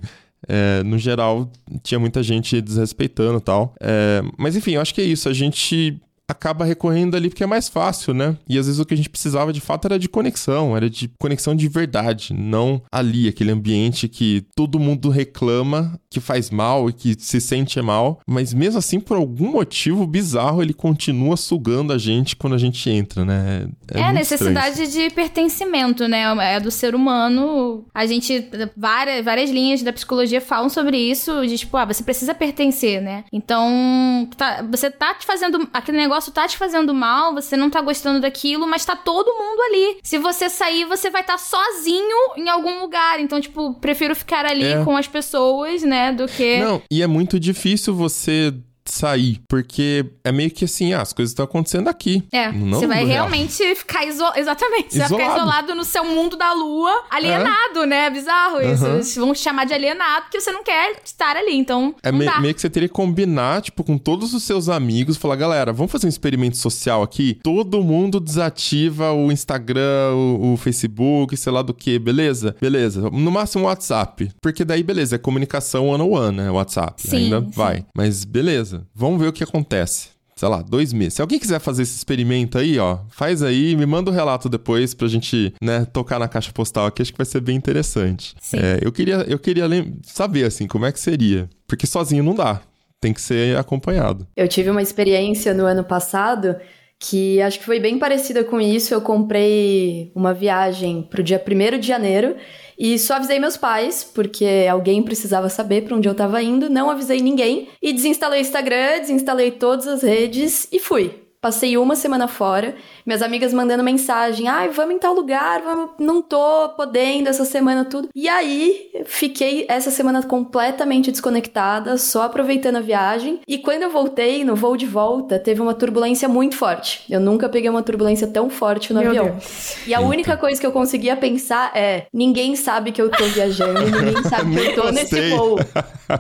[0.49, 1.51] é, no geral,
[1.83, 3.75] tinha muita gente desrespeitando e tal.
[3.81, 5.29] É, mas enfim, eu acho que é isso.
[5.29, 6.01] A gente
[6.33, 8.37] acaba recorrendo ali porque é mais fácil, né?
[8.49, 11.11] E às vezes o que a gente precisava de fato era de conexão, era de
[11.19, 16.93] conexão de verdade, não ali, aquele ambiente que todo mundo reclama que faz mal e
[16.93, 21.99] que se sente mal, mas mesmo assim, por algum motivo bizarro, ele continua sugando a
[21.99, 23.67] gente quando a gente entra, né?
[23.91, 26.23] É, a muito necessidade de pertencimento, né?
[26.55, 27.85] É do ser humano.
[27.95, 28.47] A gente.
[28.77, 33.25] Várias, várias linhas da psicologia falam sobre isso, de tipo, ah, você precisa pertencer, né?
[33.33, 35.67] Então, tá- você tá te fazendo.
[35.73, 39.61] Aquele negócio tá te fazendo mal, você não tá gostando daquilo, mas tá todo mundo
[39.63, 39.99] ali.
[40.03, 43.19] Se você sair, você vai estar sozinho em algum lugar.
[43.21, 44.85] Então, tipo, prefiro ficar ali É.
[44.85, 46.13] com as pessoas, né?
[46.13, 46.59] Do que.
[46.59, 48.55] Não, e é muito difícil você
[48.85, 52.23] sair, porque é meio que assim, ah, as coisas estão acontecendo aqui.
[52.33, 53.29] É, não você vai mundo real.
[53.29, 54.39] realmente ficar isolado.
[54.39, 55.41] Exatamente, você vai ficar Isolado.
[55.41, 58.11] isolado no seu mundo da lua, alienado, né?
[58.11, 58.85] Bizarro isso.
[58.85, 58.95] Aham.
[58.95, 61.95] Eles vão te chamar de alienado porque você não quer estar ali, então.
[62.03, 65.37] É me- meio que você teria que combinar, tipo, com todos os seus amigos, falar,
[65.37, 67.39] galera, vamos fazer um experimento social aqui?
[67.43, 72.57] Todo mundo desativa o Instagram, o, o Facebook, sei lá do que, beleza?
[72.61, 73.03] Beleza.
[73.11, 74.31] No máximo o WhatsApp.
[74.41, 76.51] Porque daí, beleza, é comunicação one-on-one, né?
[76.51, 77.01] WhatsApp.
[77.03, 77.51] Sim, Ainda sim.
[77.51, 77.85] vai.
[77.97, 78.72] Mas beleza.
[78.95, 80.09] Vamos ver o que acontece.
[80.35, 81.15] Sei lá, dois meses.
[81.15, 84.95] Se alguém quiser fazer esse experimento aí, ó, faz aí, me manda o relato depois
[84.95, 88.35] pra gente, né, tocar na caixa postal aqui, acho que vai ser bem interessante.
[88.41, 88.57] Sim.
[88.59, 89.65] É, eu queria, eu queria
[90.03, 91.49] saber, assim, como é que seria.
[91.67, 92.61] Porque sozinho não dá.
[93.01, 94.27] Tem que ser acompanhado.
[94.37, 96.57] Eu tive uma experiência no ano passado
[97.03, 98.95] que acho que foi bem parecida com isso.
[98.95, 102.37] Eu comprei uma viagem pro dia 1 de janeiro
[102.79, 106.89] e só avisei meus pais, porque alguém precisava saber pra onde eu tava indo, não
[106.89, 111.22] avisei ninguém e desinstalei o Instagram, desinstalei todas as redes e fui.
[111.43, 115.91] Passei uma semana fora, minhas amigas mandando mensagem: ai, vamos em tal lugar, vamos...
[115.99, 118.09] não tô podendo essa semana, tudo.
[118.15, 123.41] E aí, fiquei essa semana completamente desconectada, só aproveitando a viagem.
[123.49, 127.03] E quando eu voltei, no voo de volta, teve uma turbulência muito forte.
[127.11, 129.25] Eu nunca peguei uma turbulência tão forte no Meu avião.
[129.25, 129.85] Deus.
[129.85, 133.81] E a única coisa que eu conseguia pensar é: ninguém sabe que eu tô viajando,
[133.83, 135.59] ninguém sabe que eu tô nesse voo.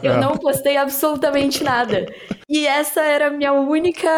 [0.03, 2.07] Eu não postei absolutamente nada.
[2.49, 4.11] E essa era a minha única.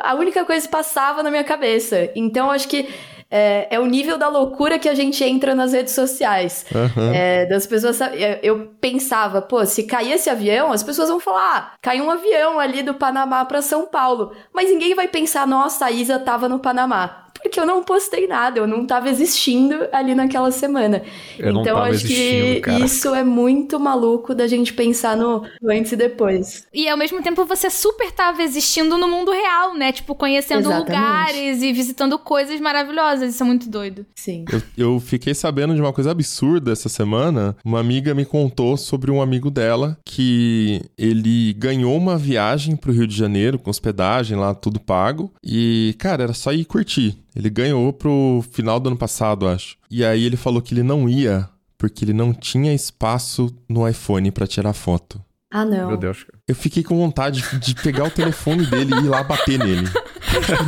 [0.00, 2.10] A única coisa que passava na minha cabeça.
[2.14, 2.88] Então acho que.
[3.32, 6.66] É, é o nível da loucura que a gente entra nas redes sociais.
[6.74, 7.14] Aham.
[7.14, 8.00] É, das pessoas.
[8.00, 12.10] é, Eu pensava, pô, se cair esse avião, as pessoas vão falar: ah, caiu um
[12.10, 14.32] avião ali do Panamá pra São Paulo.
[14.52, 17.26] Mas ninguém vai pensar, nossa, a Isa tava no Panamá.
[17.34, 21.02] Porque eu não postei nada, eu não tava existindo ali naquela semana.
[21.38, 22.84] Eu não então tava acho que cara.
[22.84, 26.66] isso é muito maluco da gente pensar no, no antes e depois.
[26.72, 29.92] E ao mesmo tempo você super tava existindo no mundo real, né?
[29.92, 30.88] Tipo, conhecendo Exatamente.
[30.88, 33.34] lugares e visitando coisas maravilhosas.
[33.34, 34.04] Isso é muito doido.
[34.14, 34.44] Sim.
[34.52, 34.62] Eu,
[34.94, 37.56] eu fiquei sabendo de uma coisa absurda essa semana.
[37.64, 43.06] Uma amiga me contou sobre um amigo dela que ele ganhou uma viagem pro Rio
[43.06, 45.32] de Janeiro com hospedagem lá, tudo pago.
[45.42, 47.19] E, cara, era só ir curtir.
[47.34, 49.76] Ele ganhou pro final do ano passado, acho.
[49.90, 54.30] E aí ele falou que ele não ia porque ele não tinha espaço no iPhone
[54.30, 55.20] pra tirar foto.
[55.50, 55.88] Ah, não.
[55.88, 56.38] Meu Deus, cara.
[56.46, 59.88] Eu fiquei com vontade de pegar o telefone dele e ir lá bater nele.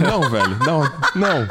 [0.00, 0.58] Não, velho.
[0.64, 0.82] Não,
[1.14, 1.48] não.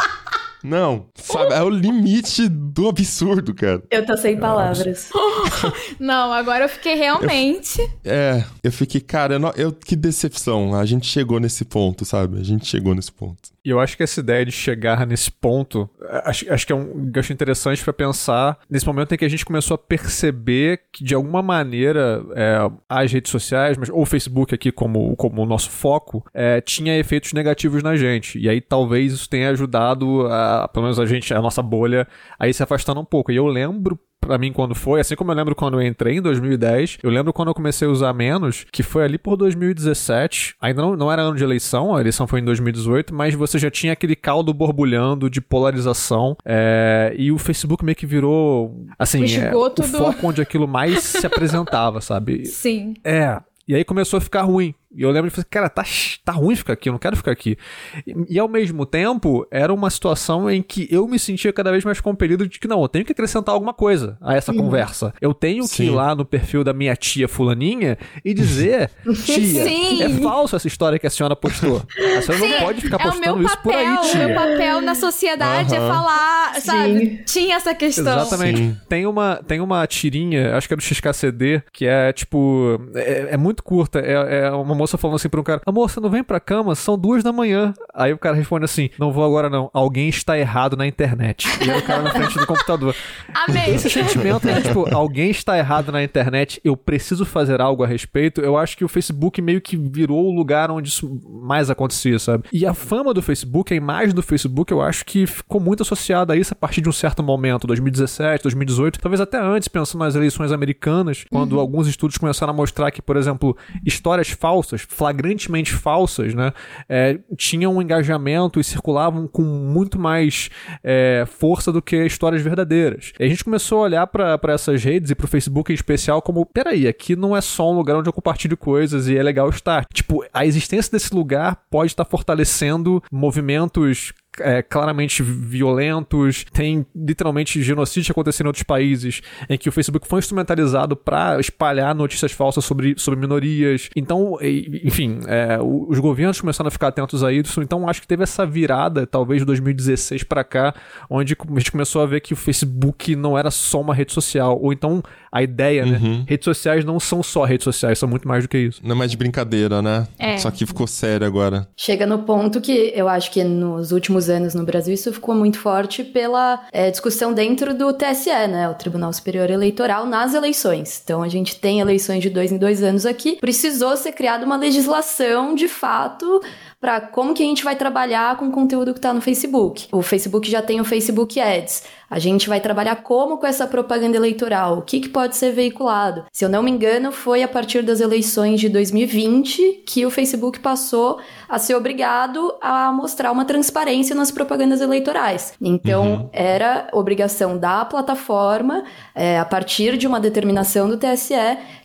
[0.63, 1.05] Não.
[1.15, 3.81] Sabe, é o limite do absurdo, cara.
[3.89, 5.09] Eu tô sem palavras.
[5.99, 7.79] Não, agora eu fiquei realmente.
[8.03, 10.75] É, eu fiquei, cara, eu, não- eu- que decepção.
[10.75, 12.39] A gente chegou nesse ponto, sabe?
[12.39, 13.49] A gente chegou nesse ponto.
[13.63, 15.87] E eu acho que essa ideia de chegar nesse ponto,
[16.25, 19.45] acho, acho que é um gancho interessante pra pensar nesse momento em que a gente
[19.45, 22.57] começou a perceber que, de alguma maneira, é,
[22.89, 26.97] as redes sociais, mas, ou o Facebook aqui como, como o nosso foco, é, tinha
[26.97, 28.39] efeitos negativos na gente.
[28.39, 32.07] E aí talvez isso tenha ajudado, a, pelo menos a gente, a nossa bolha,
[32.39, 33.31] a ir se afastando um pouco.
[33.31, 36.21] E eu lembro pra mim quando foi, assim como eu lembro quando eu entrei em
[36.21, 40.55] 2010, eu lembro quando eu comecei a usar menos, que foi ali por 2017.
[40.61, 43.69] Ainda não, não era ano de eleição, a eleição foi em 2018, mas você já
[43.71, 46.37] tinha aquele caldo borbulhando de polarização.
[46.45, 50.67] É, e o Facebook meio que virou, assim, O é, o do- foco onde aquilo
[50.67, 52.45] mais se apresentava, sabe?
[52.61, 52.93] Sim.
[53.03, 53.39] É.
[53.67, 54.73] E aí começou a ficar ruim.
[54.93, 55.83] E eu lembro de falar, cara, tá,
[56.25, 57.57] tá ruim ficar aqui, eu não quero ficar aqui.
[58.05, 61.85] E, e ao mesmo tempo, era uma situação em que eu me sentia cada vez
[61.85, 65.13] mais compelido de que, não, eu tenho que acrescentar alguma coisa a essa conversa.
[65.21, 65.95] Eu tenho que ir Sim.
[65.95, 68.91] lá no perfil da minha tia fulaninha e dizer,
[69.23, 70.03] tia, Sim.
[70.03, 71.81] é falso essa história que a senhora postou.
[72.17, 74.27] A senhora não pode ficar É o postando meu isso por aí, papel, o tia.
[74.27, 75.87] meu papel na sociedade é Aham.
[75.87, 76.99] falar, sabe?
[76.99, 77.19] Sim.
[77.25, 78.19] Tinha essa questão.
[78.19, 78.57] Exatamente.
[78.57, 78.77] Sim.
[78.89, 82.79] Tem uma, tem uma tirinha, acho que é do XKCD, que é tipo.
[82.93, 83.99] É, é muito curta.
[83.99, 86.73] É, é uma moça falando assim pra um cara: Amor, você não vem pra cama?
[86.75, 87.73] São duas da manhã.
[87.93, 89.69] Aí o cara responde assim: Não vou agora não.
[89.73, 91.47] Alguém está errado na internet.
[91.61, 92.95] E o cara na frente do computador.
[93.33, 93.75] Amei.
[93.75, 98.41] Esse sentimento de, tipo, alguém está errado na internet, eu preciso fazer algo a respeito,
[98.41, 102.45] eu acho que o Facebook meio que virou o lugar onde isso mais acontecia, sabe?
[102.51, 106.33] E a fama do Facebook, a imagem do Facebook, eu acho que ficou muito associada
[106.33, 110.15] a isso a partir de um certo momento, 2017, 2018, talvez até antes, pensando nas
[110.15, 113.55] eleições americanas, quando alguns estudos começaram a mostrar que, por exemplo,
[113.85, 116.53] histórias falsas, flagrantemente falsas, né,
[116.87, 120.49] é, tinham um engajamento e circulavam com muito mais
[120.83, 123.11] é, força do que histórias verdadeiras.
[123.19, 126.45] E a gente começou a olhar pra essas redes e pro Facebook em especial como,
[126.45, 129.85] peraí, aqui não é só um lugar onde eu compartilho coisas e é legal estar.
[129.93, 138.11] Tipo, a existência desse lugar pode estar fortalecendo movimentos é, claramente violentos, tem literalmente genocídio
[138.11, 142.95] acontecendo em outros países, em que o Facebook foi instrumentalizado para espalhar notícias falsas sobre,
[142.97, 143.89] sobre minorias.
[143.95, 147.61] Então, enfim, é, os governos começaram a ficar atentos a isso.
[147.61, 150.73] Então, acho que teve essa virada, talvez de 2016 para cá,
[151.09, 154.59] onde a gente começou a ver que o Facebook não era só uma rede social,
[154.61, 156.25] ou então a ideia, né?
[156.27, 158.81] Redes sociais não são só redes sociais, são muito mais do que isso.
[158.83, 160.07] Não é mais de brincadeira, né?
[160.19, 160.37] É.
[160.37, 161.67] Só que ficou sério agora.
[161.75, 165.59] Chega no ponto que eu acho que nos últimos anos no Brasil isso ficou muito
[165.59, 168.69] forte pela é, discussão dentro do TSE, né?
[168.69, 171.01] O Tribunal Superior Eleitoral, nas eleições.
[171.03, 173.37] Então a gente tem eleições de dois em dois anos aqui.
[173.37, 176.41] Precisou ser criada uma legislação de fato
[176.79, 179.87] para como que a gente vai trabalhar com o conteúdo que está no Facebook.
[179.91, 181.83] O Facebook já tem o Facebook Ads.
[182.11, 186.25] A gente vai trabalhar como com essa propaganda eleitoral, o que, que pode ser veiculado.
[186.29, 190.59] Se eu não me engano, foi a partir das eleições de 2020 que o Facebook
[190.59, 195.53] passou a ser obrigado a mostrar uma transparência nas propagandas eleitorais.
[195.61, 198.83] Então, era obrigação da plataforma,
[199.15, 201.33] é, a partir de uma determinação do TSE,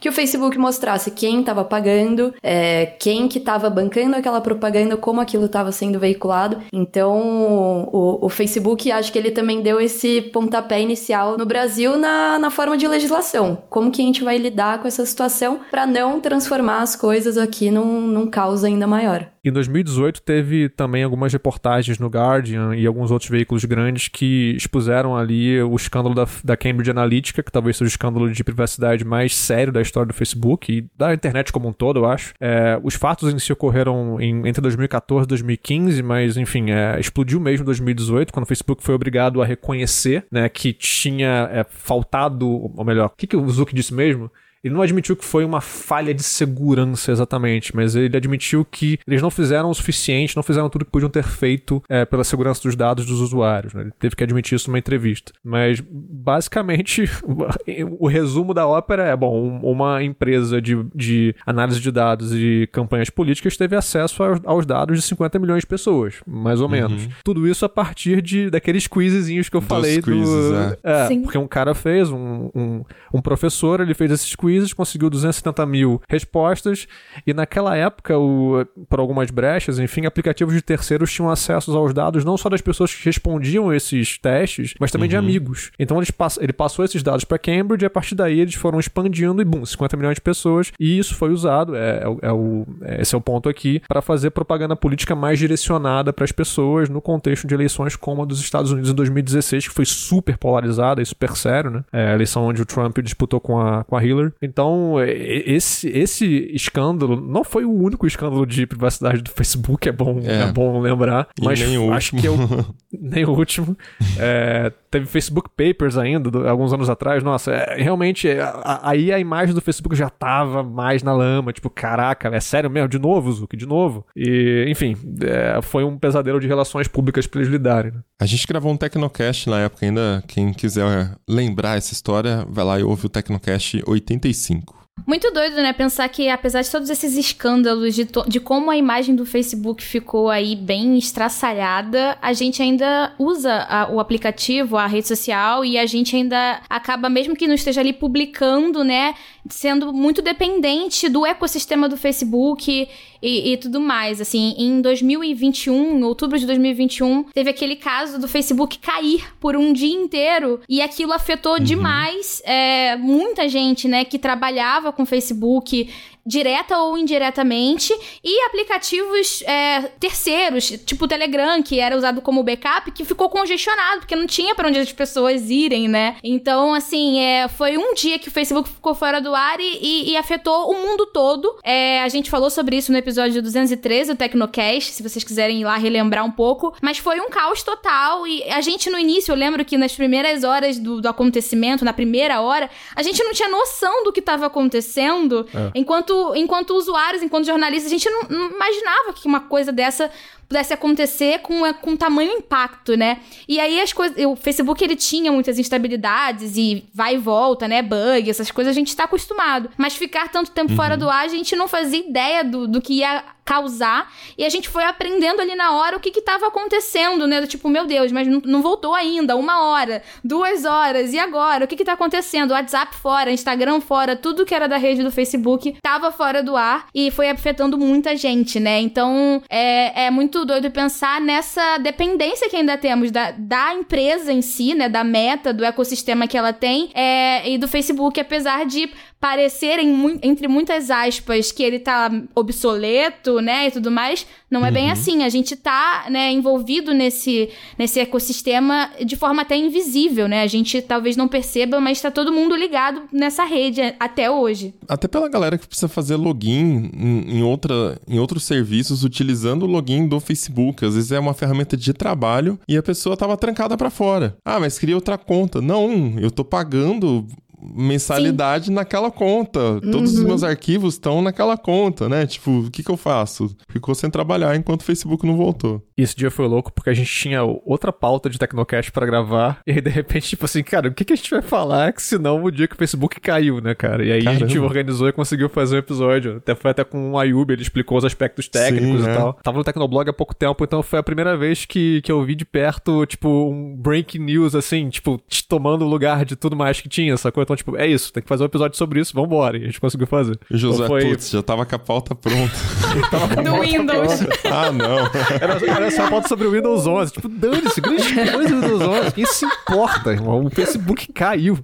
[0.01, 5.21] que o Facebook mostrasse quem estava pagando, é, quem que estava bancando aquela propaganda, como
[5.21, 6.63] aquilo estava sendo veiculado.
[6.73, 12.39] Então, o, o Facebook, acho que ele também deu esse pontapé inicial no Brasil na,
[12.39, 13.63] na forma de legislação.
[13.69, 17.71] Como que a gente vai lidar com essa situação para não transformar as coisas aqui
[17.71, 19.29] num, num caos ainda maior.
[19.47, 25.17] Em 2018 teve também algumas reportagens no Guardian e alguns outros veículos grandes que expuseram
[25.17, 29.37] ali o escândalo da, da Cambridge Analytica, que talvez seja o escândalo de privacidade mais
[29.37, 32.35] sério da história do Facebook e da internet como um todo, eu acho.
[32.41, 37.39] É, os fatos em si ocorreram em- entre 2014 e 2015, mas enfim, é, explodiu
[37.39, 42.49] mesmo em 2018, quando o Facebook foi obrigado a reconhecer né, que tinha é, faltado,
[42.49, 44.29] ou melhor, o que, que o Zuck disse mesmo?
[44.67, 49.23] Ele não admitiu que foi uma falha de segurança exatamente, mas ele admitiu que eles
[49.23, 52.75] não fizeram o suficiente, não fizeram tudo que podiam ter feito é, pela segurança dos
[52.77, 53.73] dados dos usuários.
[53.75, 53.83] né?
[53.83, 55.33] Ele teve que admitir isso numa entrevista.
[55.45, 55.81] Mas,
[56.27, 57.05] basicamente,
[57.99, 62.69] o resumo da ópera é: bom, um- uma empresa de, de análise de dados e
[62.73, 67.09] campanhas políticas teve acesso aos, aos dados de 50 milhões de pessoas, mais ou menos.
[67.25, 70.77] Tudo isso a partir de daqueles quizezinhos que eu Dos falei quizzes, do.
[70.83, 71.23] É, Sim.
[71.23, 76.01] porque um cara fez, um, um, um professor, ele fez esses quizzes, conseguiu 270 mil
[76.09, 76.87] respostas,
[77.27, 82.25] e naquela época, o, por algumas brechas, enfim, aplicativos de terceiros tinham acesso aos dados
[82.25, 85.71] não só das pessoas que respondiam esses testes, mas também de amigos.
[85.79, 88.79] Então eles pass ele passou esses dados para Cambridge, e a partir daí eles foram
[88.79, 92.67] expandindo, e bum, 50 milhões de pessoas, e isso foi usado, é, é é o,
[92.83, 96.89] é- esse é o ponto aqui, para fazer propaganda política mais direcionada para as pessoas
[96.89, 101.01] no contexto de eleições como a dos Estados Unidos em 2016, que foi super polarizada
[101.03, 101.85] e super sério, né?
[101.93, 104.33] É a eleição onde o Trump disputou com a, com a Hillary.
[104.41, 109.93] Então, é, esse, esse escândalo não foi o único escândalo de privacidade do Facebook, é
[109.93, 110.43] bom, é.
[110.43, 110.53] É.
[110.53, 112.37] bom lembrar, mas nem o acho que é o,
[112.93, 113.77] nem o último.
[114.19, 117.23] É, teve Facebook Papers ainda, do, alguns anos atrás.
[117.23, 121.53] Nossa, é, realmente, é, a, aí a imagem do Facebook já tava mais na lama.
[121.53, 122.89] Tipo, caraca, é sério mesmo?
[122.89, 124.07] De novo, Zuki, de novo?
[124.17, 127.93] E, enfim, é, foi um pesadelo de relações públicas pra eles lidarem.
[127.93, 128.01] Né?
[128.21, 130.23] A gente gravou um Tecnocast na época ainda.
[130.27, 134.86] Quem quiser lembrar essa história, vai lá e ouve o Tecnocast 85.
[135.05, 135.73] Muito doido, né?
[135.73, 140.29] Pensar que, apesar de todos esses escândalos, de, de como a imagem do Facebook ficou
[140.31, 145.87] aí bem estraçalhada, a gente ainda usa a, o aplicativo, a rede social, e a
[145.87, 149.15] gente ainda acaba, mesmo que não esteja ali publicando, né?
[149.49, 152.89] Sendo muito dependente do ecossistema do Facebook
[153.23, 154.21] e, e, tudo mais.
[154.21, 159.73] Assim, em 2021, em outubro de 2021, teve aquele caso do Facebook cair por um
[159.73, 161.65] dia inteiro e aquilo afetou uhum.
[161.65, 165.89] demais é, muita gente, né, que trabalhava com Facebook
[166.27, 172.91] direta ou indiretamente, e aplicativos é, terceiros, tipo o Telegram, que era usado como backup,
[172.91, 176.17] que ficou congestionado, porque não tinha para onde as pessoas irem, né?
[176.25, 180.11] Então, assim, é, foi um dia que o Facebook ficou fora do ar e, e,
[180.11, 181.57] e afetou o mundo todo.
[181.63, 185.65] É, a gente falou sobre isso no episódio 213 do Tecnocast, se vocês quiserem ir
[185.65, 189.37] lá relembrar um pouco, mas foi um caos total, e a gente no início, eu
[189.37, 193.49] lembro que nas primeiras horas do, do acontecimento, na primeira hora, a gente não tinha
[193.49, 195.71] noção do que estava acontecendo, é.
[195.75, 200.11] enquanto enquanto, usuários, enquanto jornalistas, a gente não, não imaginava que uma coisa dessa
[200.49, 203.21] pudesse acontecer com, com tamanho impacto, né?
[203.49, 204.17] E aí as coisas.
[204.25, 207.83] O Facebook ele tinha muitas instabilidades e vai e volta, né?
[207.83, 209.71] Bug, essas coisas a gente está acostumado.
[209.77, 210.77] Mas ficar tanto tempo uhum.
[210.77, 214.13] fora do ar, a gente não fazia ideia do, do que ia causar.
[214.37, 217.41] E a gente foi aprendendo ali na hora o que estava acontecendo, né?
[217.41, 219.37] Do tipo, meu Deus, mas não, não, voltou ainda.
[219.37, 221.65] Uma hora, duas horas, e agora?
[221.65, 222.51] O que, está acontecendo?
[222.51, 226.89] WhatsApp fora, Instagram fora, tudo que era da rede do Facebook estava fora do ar
[226.93, 228.81] e foi afetando muita gente, né?
[228.81, 234.43] Então é, é muito doido pensar nessa dependência que ainda temos da, da empresa em
[234.43, 234.89] si, né?
[234.89, 240.47] Da meta, do ecossistema que ela tem é, e do Facebook, apesar de parecerem, entre
[240.47, 244.75] muitas aspas, que ele tá obsoleto, né, e tudo mais, não é uhum.
[244.75, 245.23] bem assim.
[245.23, 247.49] A gente tá, né, envolvido nesse,
[247.79, 250.43] nesse ecossistema de forma até invisível, né?
[250.43, 254.75] A gente talvez não perceba, mas tá todo mundo ligado nessa rede até hoje.
[254.89, 260.07] Até pela galera que precisa fazer login em, outra, em outros serviços utilizando o login
[260.07, 260.85] do Facebook.
[260.85, 264.37] Às vezes é uma ferramenta de trabalho e a pessoa tava trancada para fora.
[264.45, 265.61] Ah, mas queria outra conta.
[265.61, 267.27] Não, eu tô pagando
[267.61, 268.75] mensalidade Sim.
[268.75, 269.61] naquela conta.
[269.61, 269.91] Uhum.
[269.91, 270.29] Todos os uhum.
[270.29, 272.27] meus arquivos estão naquela conta, né?
[272.27, 273.55] Tipo, o que, que eu faço?
[273.69, 275.83] Ficou sem trabalhar enquanto o Facebook não voltou.
[275.97, 279.61] E esse dia foi louco porque a gente tinha outra pauta de Tecnocast para gravar.
[279.67, 282.01] E aí, de repente, tipo assim, cara, o que, que a gente vai falar que
[282.01, 284.05] senão o dia que o Facebook caiu, né, cara?
[284.05, 284.45] E aí Caramba.
[284.45, 286.37] a gente organizou e conseguiu fazer um episódio.
[286.37, 289.15] Até foi até com o Ayub, ele explicou os aspectos técnicos Sim, e é.
[289.15, 289.33] tal.
[289.43, 292.37] Tava no Tecnoblog há pouco tempo, então foi a primeira vez que, que eu vi
[292.37, 296.89] de perto, tipo, um breaking news, assim, tipo, tomando o lugar de tudo mais que
[296.89, 297.43] tinha, sacou?
[297.47, 299.57] Então, tipo, é isso, tem que fazer um episódio sobre isso, vambora.
[299.57, 300.37] E a gente conseguiu fazer.
[300.51, 301.05] José, então foi...
[301.05, 302.53] putz, já tava com a pauta pronta.
[303.41, 304.27] Do Windows.
[304.45, 305.07] Ah, não.
[305.41, 307.13] Era, era só a pauta sobre o Windows 11.
[307.13, 309.13] Tipo, dane-se, grande coisa do Windows 11.
[309.13, 310.45] Quem se importa, irmão?
[310.45, 311.57] O Facebook caiu.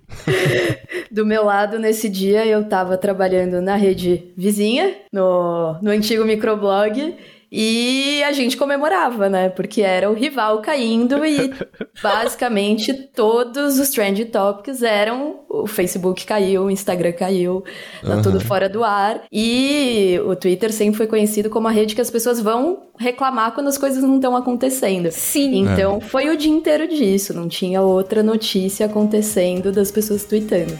[1.10, 7.16] Do meu lado, nesse dia, eu tava trabalhando na rede vizinha, no, no antigo microblog,
[7.54, 9.50] e a gente comemorava, né?
[9.50, 11.52] Porque era o rival caindo e
[12.02, 17.62] basicamente todos os trend topics eram o Facebook caiu, o Instagram caiu,
[18.02, 18.22] tá uhum.
[18.22, 19.24] tudo fora do ar.
[19.30, 23.68] E o Twitter sempre foi conhecido como a rede que as pessoas vão reclamar quando
[23.68, 25.10] as coisas não estão acontecendo.
[25.10, 25.66] Sim.
[25.66, 26.00] Então é.
[26.00, 30.72] foi o dia inteiro disso, não tinha outra notícia acontecendo das pessoas tweetando.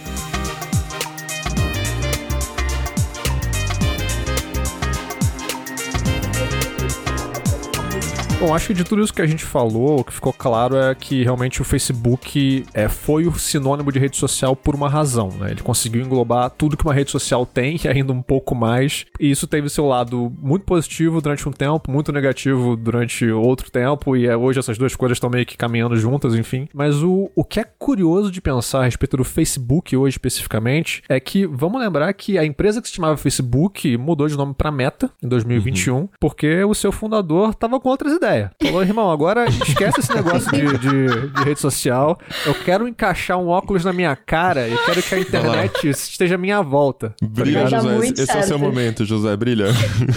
[8.42, 10.92] Bom, acho que de tudo isso que a gente falou, o que ficou claro é
[10.96, 15.52] que realmente o Facebook é, foi o sinônimo de rede social por uma razão, né?
[15.52, 19.06] Ele conseguiu englobar tudo que uma rede social tem e ainda um pouco mais.
[19.20, 24.16] E isso teve seu lado muito positivo durante um tempo, muito negativo durante outro tempo,
[24.16, 26.68] e é, hoje essas duas coisas estão meio que caminhando juntas, enfim.
[26.74, 31.20] Mas o, o que é curioso de pensar a respeito do Facebook hoje especificamente é
[31.20, 35.12] que vamos lembrar que a empresa que se chamava Facebook mudou de nome para Meta
[35.22, 36.08] em 2021, uhum.
[36.18, 38.50] porque o seu fundador estava com outras ideias ideia.
[38.62, 42.18] Falou, irmão, agora esquece esse negócio de, de, de, rede social.
[42.46, 46.38] Eu quero encaixar um óculos na minha cara e quero que a internet esteja à
[46.38, 47.14] minha volta.
[47.20, 47.98] Tá brilha, tá José.
[47.98, 48.38] Esse certo.
[48.38, 49.36] é o seu momento, José.
[49.36, 49.66] Brilha.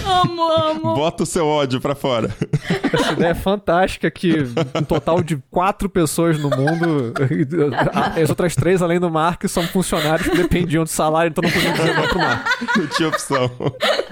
[0.04, 0.94] Amo, amo.
[0.94, 2.34] Bota o seu ódio pra fora.
[2.92, 4.34] Essa ideia é fantástica que
[4.74, 7.12] um total de quatro pessoas no mundo,
[8.22, 11.72] as outras três, além do Mark, são funcionários que dependiam de salário, então não podiam
[11.72, 12.46] dizer não pro Mark.
[12.76, 13.50] Não tinha opção.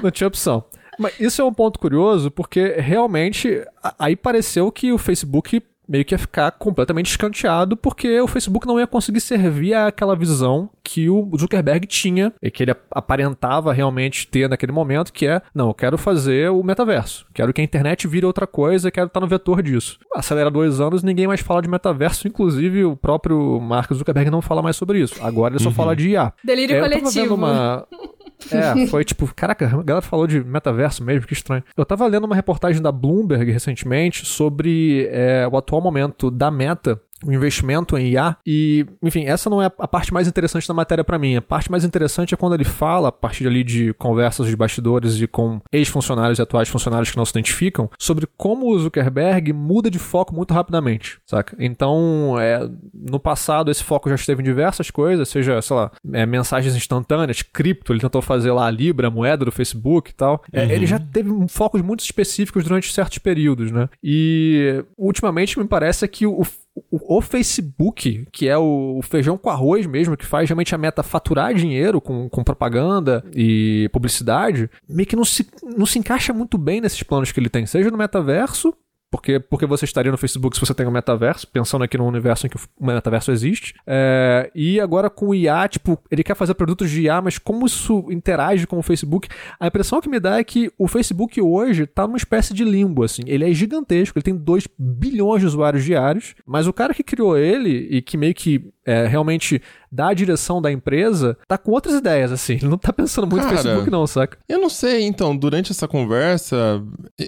[0.02, 0.64] Não tinha opção.
[0.98, 3.62] Mas isso é um ponto curioso, porque realmente
[3.98, 8.80] aí pareceu que o Facebook meio que ia ficar completamente escanteado porque o Facebook não
[8.80, 14.48] ia conseguir servir aquela visão que o Zuckerberg tinha e que ele aparentava realmente ter
[14.48, 18.26] naquele momento, que é, não, eu quero fazer o metaverso, quero que a internet vire
[18.26, 19.98] outra coisa, quero estar no vetor disso.
[20.14, 24.62] Acelera dois anos, ninguém mais fala de metaverso, inclusive o próprio Mark Zuckerberg não fala
[24.62, 25.22] mais sobre isso.
[25.22, 25.74] Agora ele só uhum.
[25.74, 26.32] fala de IA.
[26.42, 27.08] Delírio é, coletivo.
[27.08, 27.86] Eu tava vendo uma...
[28.50, 31.62] É, foi tipo, caraca, a galera falou de metaverso mesmo, que estranho.
[31.76, 37.00] Eu tava lendo uma reportagem da Bloomberg recentemente sobre é, o atual momento da Meta
[37.26, 38.36] o investimento em IA.
[38.46, 41.36] E, enfim, essa não é a parte mais interessante da matéria para mim.
[41.36, 45.20] A parte mais interessante é quando ele fala, a partir ali de conversas de bastidores
[45.20, 49.90] e com ex-funcionários e atuais funcionários que não se identificam, sobre como o Zuckerberg muda
[49.90, 51.56] de foco muito rapidamente, saca?
[51.58, 56.26] Então, é, no passado, esse foco já esteve em diversas coisas, seja, sei lá, é,
[56.26, 60.42] mensagens instantâneas, cripto, ele tentou fazer lá a Libra, a moeda do Facebook e tal.
[60.52, 60.70] É, uhum.
[60.70, 63.88] Ele já teve focos muito específicos durante certos períodos, né?
[64.02, 66.44] E, ultimamente, me parece que o
[66.74, 71.02] o, o, Facebook, que é o, feijão com arroz mesmo, que faz realmente a meta
[71.02, 76.58] faturar dinheiro com, com propaganda e publicidade, meio que não se, não se encaixa muito
[76.58, 78.74] bem nesses planos que ele tem, seja no metaverso,
[79.14, 82.48] porque, porque você estaria no Facebook se você tem um metaverso, pensando aqui no universo
[82.48, 83.72] em que o metaverso existe.
[83.86, 87.64] É, e agora com o IA, tipo, ele quer fazer produtos de IA, mas como
[87.64, 89.28] isso interage com o Facebook?
[89.60, 93.04] A impressão que me dá é que o Facebook hoje tá numa espécie de limbo,
[93.04, 93.22] assim.
[93.24, 97.38] Ele é gigantesco, ele tem 2 bilhões de usuários diários, mas o cara que criou
[97.38, 99.60] ele e que meio que é, realmente
[99.94, 102.54] da direção da empresa, tá com outras ideias, assim.
[102.64, 104.38] Ele não tá pensando muito no Facebook, não, saca?
[104.48, 106.82] Eu não sei, então, durante essa conversa,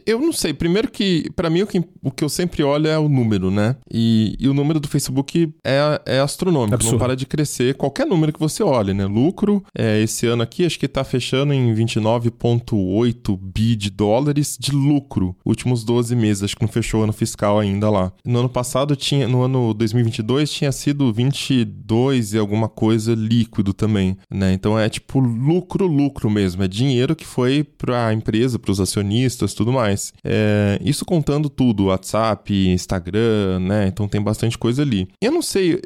[0.05, 0.53] eu não sei.
[0.53, 3.77] Primeiro que, para mim, o que, o que eu sempre olho é o número, né?
[3.89, 6.93] E, e o número do Facebook é, é astronômico, Absurdo.
[6.95, 7.75] não para de crescer.
[7.75, 9.07] Qualquer número que você olhe, né?
[9.07, 14.73] Lucro, é, esse ano aqui, acho que tá fechando em 29,8 bi de dólares de
[14.73, 15.37] lucro.
[15.45, 18.13] Últimos 12 meses, acho que não fechou o ano fiscal ainda lá.
[18.25, 21.13] No ano passado, tinha, no ano 2022, tinha sido
[21.49, 24.53] 22 e algum alguma coisa líquido também, né?
[24.53, 28.81] Então é tipo lucro, lucro mesmo, é dinheiro que foi para a empresa, para os
[28.81, 30.13] acionistas, tudo mais.
[30.25, 33.87] É, isso contando tudo, WhatsApp, Instagram, né?
[33.89, 35.07] Então tem bastante coisa ali.
[35.21, 35.81] Eu não sei,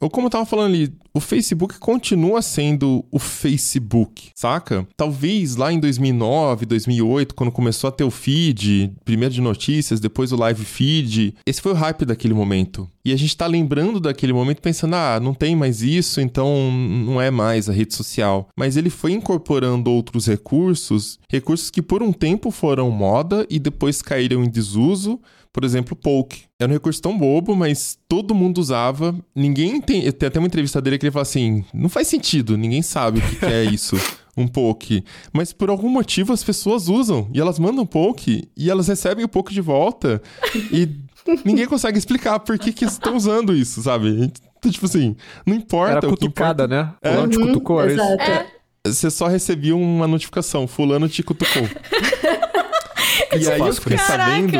[0.00, 4.86] eu, como eu tava falando ali, o Facebook continua sendo o Facebook, saca?
[4.96, 10.32] Talvez lá em 2009, 2008, quando começou a ter o feed, primeiro de notícias, depois
[10.32, 12.88] o live feed, esse foi o hype daquele momento.
[13.04, 17.20] E a gente tá lembrando daquele momento pensando, ah, não tem mais isso, então não
[17.20, 18.48] é mais a rede social.
[18.58, 24.02] Mas ele foi incorporando outros recursos, recursos que por um tempo foram moda e depois
[24.02, 25.18] caíram em desuso.
[25.52, 26.44] Por exemplo, Poke.
[26.60, 29.18] Era um recurso tão bobo, mas todo mundo usava.
[29.34, 30.10] Ninguém tem.
[30.12, 33.22] Tem até uma entrevista dele que ele fala assim: não faz sentido, ninguém sabe o
[33.22, 33.96] que, que é isso.
[34.36, 35.04] um poke.
[35.32, 39.28] Mas por algum motivo as pessoas usam e elas mandam poke e elas recebem o
[39.28, 40.22] poke de volta.
[40.72, 40.88] e
[41.44, 44.32] ninguém consegue explicar por que, que estão usando isso, sabe?
[44.58, 45.16] Então, tipo assim,
[45.46, 45.92] não importa.
[45.92, 46.98] Era cutucada, importa...
[47.02, 47.12] né?
[47.12, 47.36] Fulano é?
[47.36, 48.02] te cutucou, é isso?
[48.02, 48.46] É.
[48.86, 51.62] Você só recebia uma notificação, fulano te cutucou.
[53.38, 54.58] e aí eu fiquei sabendo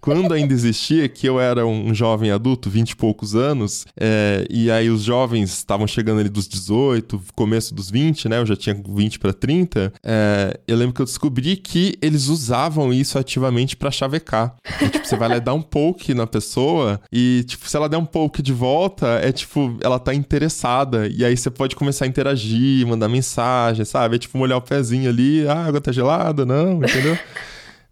[0.00, 4.70] quando ainda existia, que eu era um jovem adulto, 20 e poucos anos, é, e
[4.70, 8.38] aí os jovens estavam chegando ali dos 18, começo dos 20, né?
[8.38, 9.92] Eu já tinha 20 para 30.
[10.04, 14.54] É, eu lembro que eu descobri que eles usavam isso ativamente para chavecar.
[14.80, 17.96] E, tipo, você vai lá dar um poke na pessoa e, tipo, se ela der
[17.96, 21.06] um poke de volta, é tipo, ela tá interessada.
[21.08, 24.16] E aí você pode começar a interagir, mandar mensagem, sabe?
[24.16, 27.18] É tipo molhar o pezinho ali, ah, água tá gelada, não, entendeu?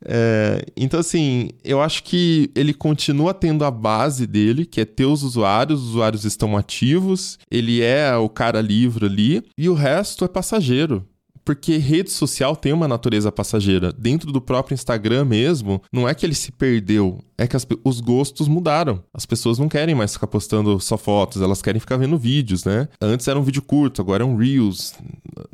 [0.05, 5.07] É, então, assim, eu acho que ele continua tendo a base dele, que é ter
[5.07, 10.25] os usuários, os usuários estão ativos, ele é o cara livre ali, e o resto
[10.25, 11.07] é passageiro
[11.47, 13.93] porque rede social tem uma natureza passageira.
[13.93, 18.01] Dentro do próprio Instagram mesmo, não é que ele se perdeu, é que as, os
[18.01, 19.01] gostos mudaram.
[19.15, 22.89] As pessoas não querem mais ficar postando só fotos, elas querem ficar vendo vídeos, né?
[23.01, 24.95] Antes era um vídeo curto, agora é um Reels.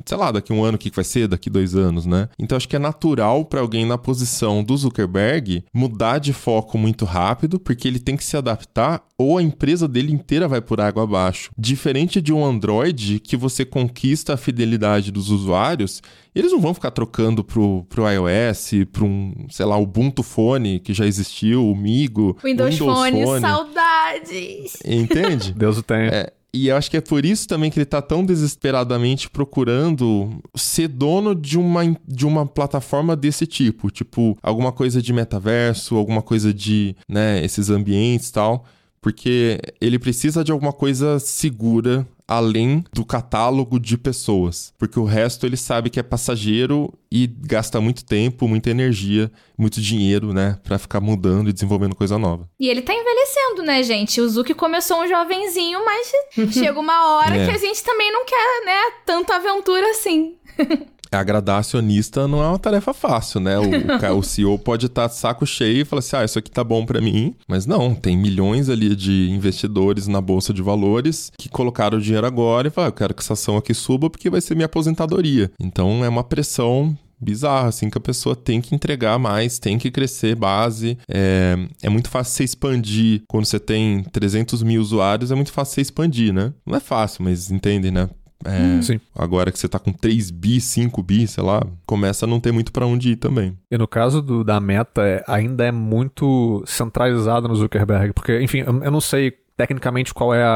[0.05, 2.29] Sei lá, daqui um ano o que vai ser, daqui dois anos, né?
[2.39, 7.05] Então acho que é natural para alguém na posição do Zuckerberg mudar de foco muito
[7.05, 11.05] rápido, porque ele tem que se adaptar ou a empresa dele inteira vai por água
[11.05, 11.51] abaixo.
[11.57, 16.03] Diferente de um Android que você conquista a fidelidade dos usuários,
[16.35, 20.95] eles não vão ficar trocando pro, pro iOS, pro um, sei lá, Ubuntu Phone que
[20.95, 23.41] já existiu, o Migo, Windows, Windows Phone, Phone.
[23.41, 24.77] saudades!
[24.85, 25.53] Entende?
[25.53, 26.09] Deus o tenha.
[26.09, 30.43] É, e eu acho que é por isso também que ele tá tão desesperadamente procurando
[30.55, 33.91] ser dono de uma, de uma plataforma desse tipo.
[33.91, 38.65] Tipo, alguma coisa de metaverso, alguma coisa de, né, esses ambientes e tal
[39.03, 45.47] porque ele precisa de alguma coisa segura além do catálogo de pessoas, porque o resto
[45.47, 50.79] ele sabe que é passageiro e gasta muito tempo, muita energia, muito dinheiro, né, para
[50.79, 52.49] ficar mudando e desenvolvendo coisa nova.
[52.59, 54.21] E ele tá envelhecendo, né, gente?
[54.21, 56.11] O Zuki começou um jovenzinho, mas
[56.53, 57.45] chega uma hora É.
[57.47, 60.37] que a gente também não quer, né, tanta aventura assim.
[61.13, 63.57] Agradar acionista não é uma tarefa fácil, né?
[63.59, 66.65] O, o, CEO pode estar de saco cheio e falar assim: ah, isso aqui tá
[66.65, 67.35] bom pra mim.
[67.47, 72.27] Mas não, tem milhões ali de investidores na bolsa de valores que colocaram o dinheiro
[72.27, 75.51] agora e falaram: eu quero que essa ação aqui suba porque vai ser minha aposentadoria.
[75.61, 79.91] Então é uma pressão bizarra, assim, que a pessoa tem que entregar mais, tem que
[79.91, 80.99] crescer base.
[81.09, 85.75] É, é muito fácil você expandir quando você tem 300 mil usuários, é muito fácil
[85.75, 86.53] você expandir, né?
[86.67, 88.09] Não é fácil, mas entendem, né?
[88.45, 89.01] É, Sim.
[89.15, 92.53] Agora que você tá com 3 bi, 5 bi, sei lá, começa a não ter
[92.53, 93.57] muito pra onde ir também.
[93.71, 98.59] E no caso do- da meta, é- ainda é muito centralizado no Zuckerberg, porque, enfim,
[98.59, 100.49] eu, eu não sei tecnicamente qual é a,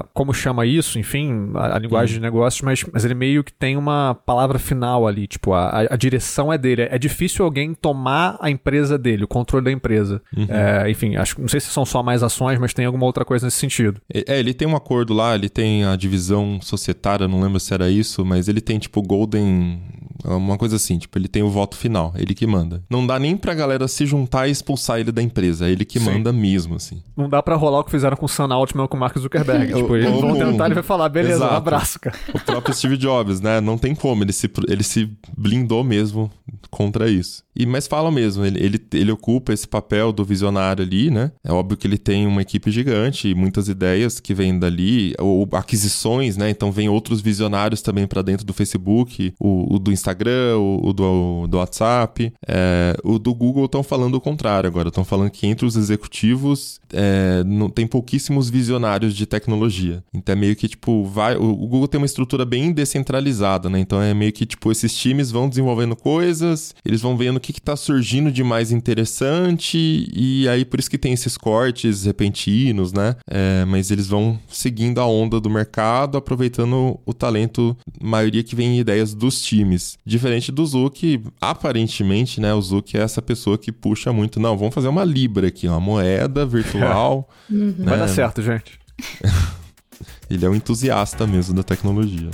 [0.00, 3.52] a- como chama isso, enfim, a, a linguagem de negócios, mas, mas ele meio que
[3.52, 6.82] tem uma palavra final ali, tipo, a, a- a direção é dele.
[6.90, 10.20] É difícil alguém tomar a empresa dele, o controle da empresa.
[10.48, 13.46] É, enfim, acho, não sei se são só mais ações, mas tem alguma outra coisa
[13.46, 14.00] nesse sentido.
[14.12, 17.88] É, ele tem um acordo lá, ele tem a divisão societária, não lembro se era
[17.90, 19.80] isso, mas ele tem tipo Golden.
[20.26, 22.82] Uma coisa assim, tipo, ele tem o voto final, ele que manda.
[22.90, 25.98] Não dá nem pra galera se juntar e expulsar ele da empresa, é ele que
[25.98, 26.06] Sim.
[26.06, 27.02] manda mesmo, assim.
[27.16, 29.72] Não dá pra rolar o que fizeram com o Sam Altman com o Mark Zuckerberg.
[29.74, 31.54] tipo, eles vão tentar, ele vai falar, beleza, Exato.
[31.54, 32.16] um abraço, cara.
[32.34, 33.60] O próprio Steve Jobs, né?
[33.60, 36.30] Não tem como, ele se, ele se blindou mesmo
[36.70, 37.44] contra isso.
[37.54, 41.32] E, mas fala mesmo, ele, ele, ele ocupa esse papel do visionário ali, né?
[41.44, 45.48] É óbvio que ele tem uma equipe gigante e muitas ideias que vêm dali, ou
[45.52, 46.50] aquisições, né?
[46.50, 50.92] Então vem outros visionários também para dentro do Facebook, o, o do Instagram, o, o
[50.92, 52.32] do, do WhatsApp.
[52.46, 56.80] É, o do Google estão falando o contrário agora, estão falando que entre os executivos
[56.92, 60.02] é, não, tem pouquíssimos visionários de tecnologia.
[60.14, 61.36] Então é meio que tipo, vai.
[61.36, 63.78] O, o Google tem uma estrutura bem descentralizada, né?
[63.78, 67.52] Então é meio que tipo, esses times vão desenvolvendo coisas, eles vão vendo o que,
[67.52, 72.92] que tá surgindo de mais interessante, e aí por isso que tem esses cortes repentinos,
[72.92, 73.16] né?
[73.28, 78.76] É, mas eles vão seguindo a onda do mercado, aproveitando o talento, maioria que vem
[78.76, 79.98] em ideias dos times.
[80.04, 82.52] Diferente do Zuki, aparentemente, né?
[82.54, 84.38] O Zuki é essa pessoa que puxa muito.
[84.38, 87.28] Não, vamos fazer uma Libra aqui, uma moeda virtual.
[87.48, 87.98] Vai né?
[87.98, 88.78] dar certo, gente.
[90.28, 92.30] Ele é um entusiasta mesmo da tecnologia.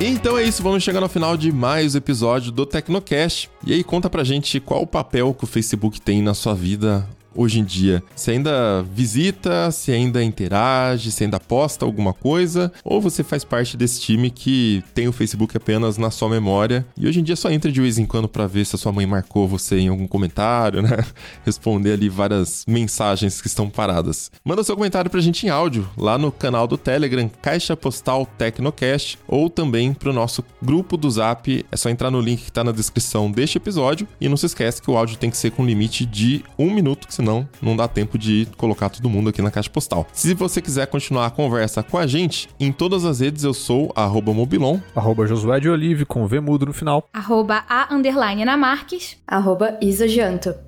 [0.00, 3.48] Então é isso, vamos chegar no final de mais um episódio do Tecnocast.
[3.64, 7.08] E aí conta pra gente qual o papel que o Facebook tem na sua vida
[7.34, 8.02] hoje em dia.
[8.14, 13.76] Se ainda visita, se ainda interage, se ainda posta alguma coisa, ou você faz parte
[13.76, 17.50] desse time que tem o Facebook apenas na sua memória e hoje em dia só
[17.50, 20.06] entra de vez em quando pra ver se a sua mãe marcou você em algum
[20.06, 21.04] comentário, né?
[21.44, 24.30] Responder ali várias mensagens que estão paradas.
[24.44, 29.18] Manda seu comentário pra gente em áudio lá no canal do Telegram Caixa Postal Tecnocast
[29.26, 31.64] ou também pro nosso grupo do Zap.
[31.70, 34.80] É só entrar no link que tá na descrição deste episódio e não se esquece
[34.80, 37.88] que o áudio tem que ser com limite de um minuto, que senão não dá
[37.88, 40.06] tempo de colocar todo mundo aqui na caixa postal.
[40.12, 43.90] Se você quiser continuar a conversa com a gente, em todas as redes eu sou
[43.96, 44.78] arroba Mobilon.
[44.94, 47.08] Arroba Josué de Olive com V mudo no final.
[47.12, 49.16] Arroba a underline Ana Marques.
[49.26, 49.78] Arroba.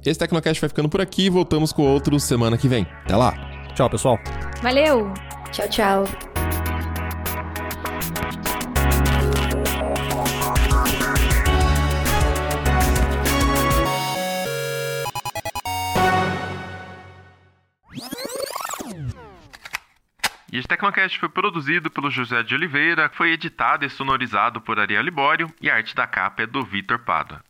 [0.04, 2.86] Esse Tecnocast vai ficando por aqui e voltamos com outro semana que vem.
[3.04, 3.34] Até lá!
[3.74, 4.18] Tchau, pessoal.
[4.62, 5.12] Valeu!
[5.52, 6.35] Tchau, tchau.
[20.52, 25.02] E esse Tecnocast foi produzido pelo José de Oliveira, foi editado e sonorizado por Ariel
[25.02, 27.42] Libório e a arte da capa é do Vitor Pada.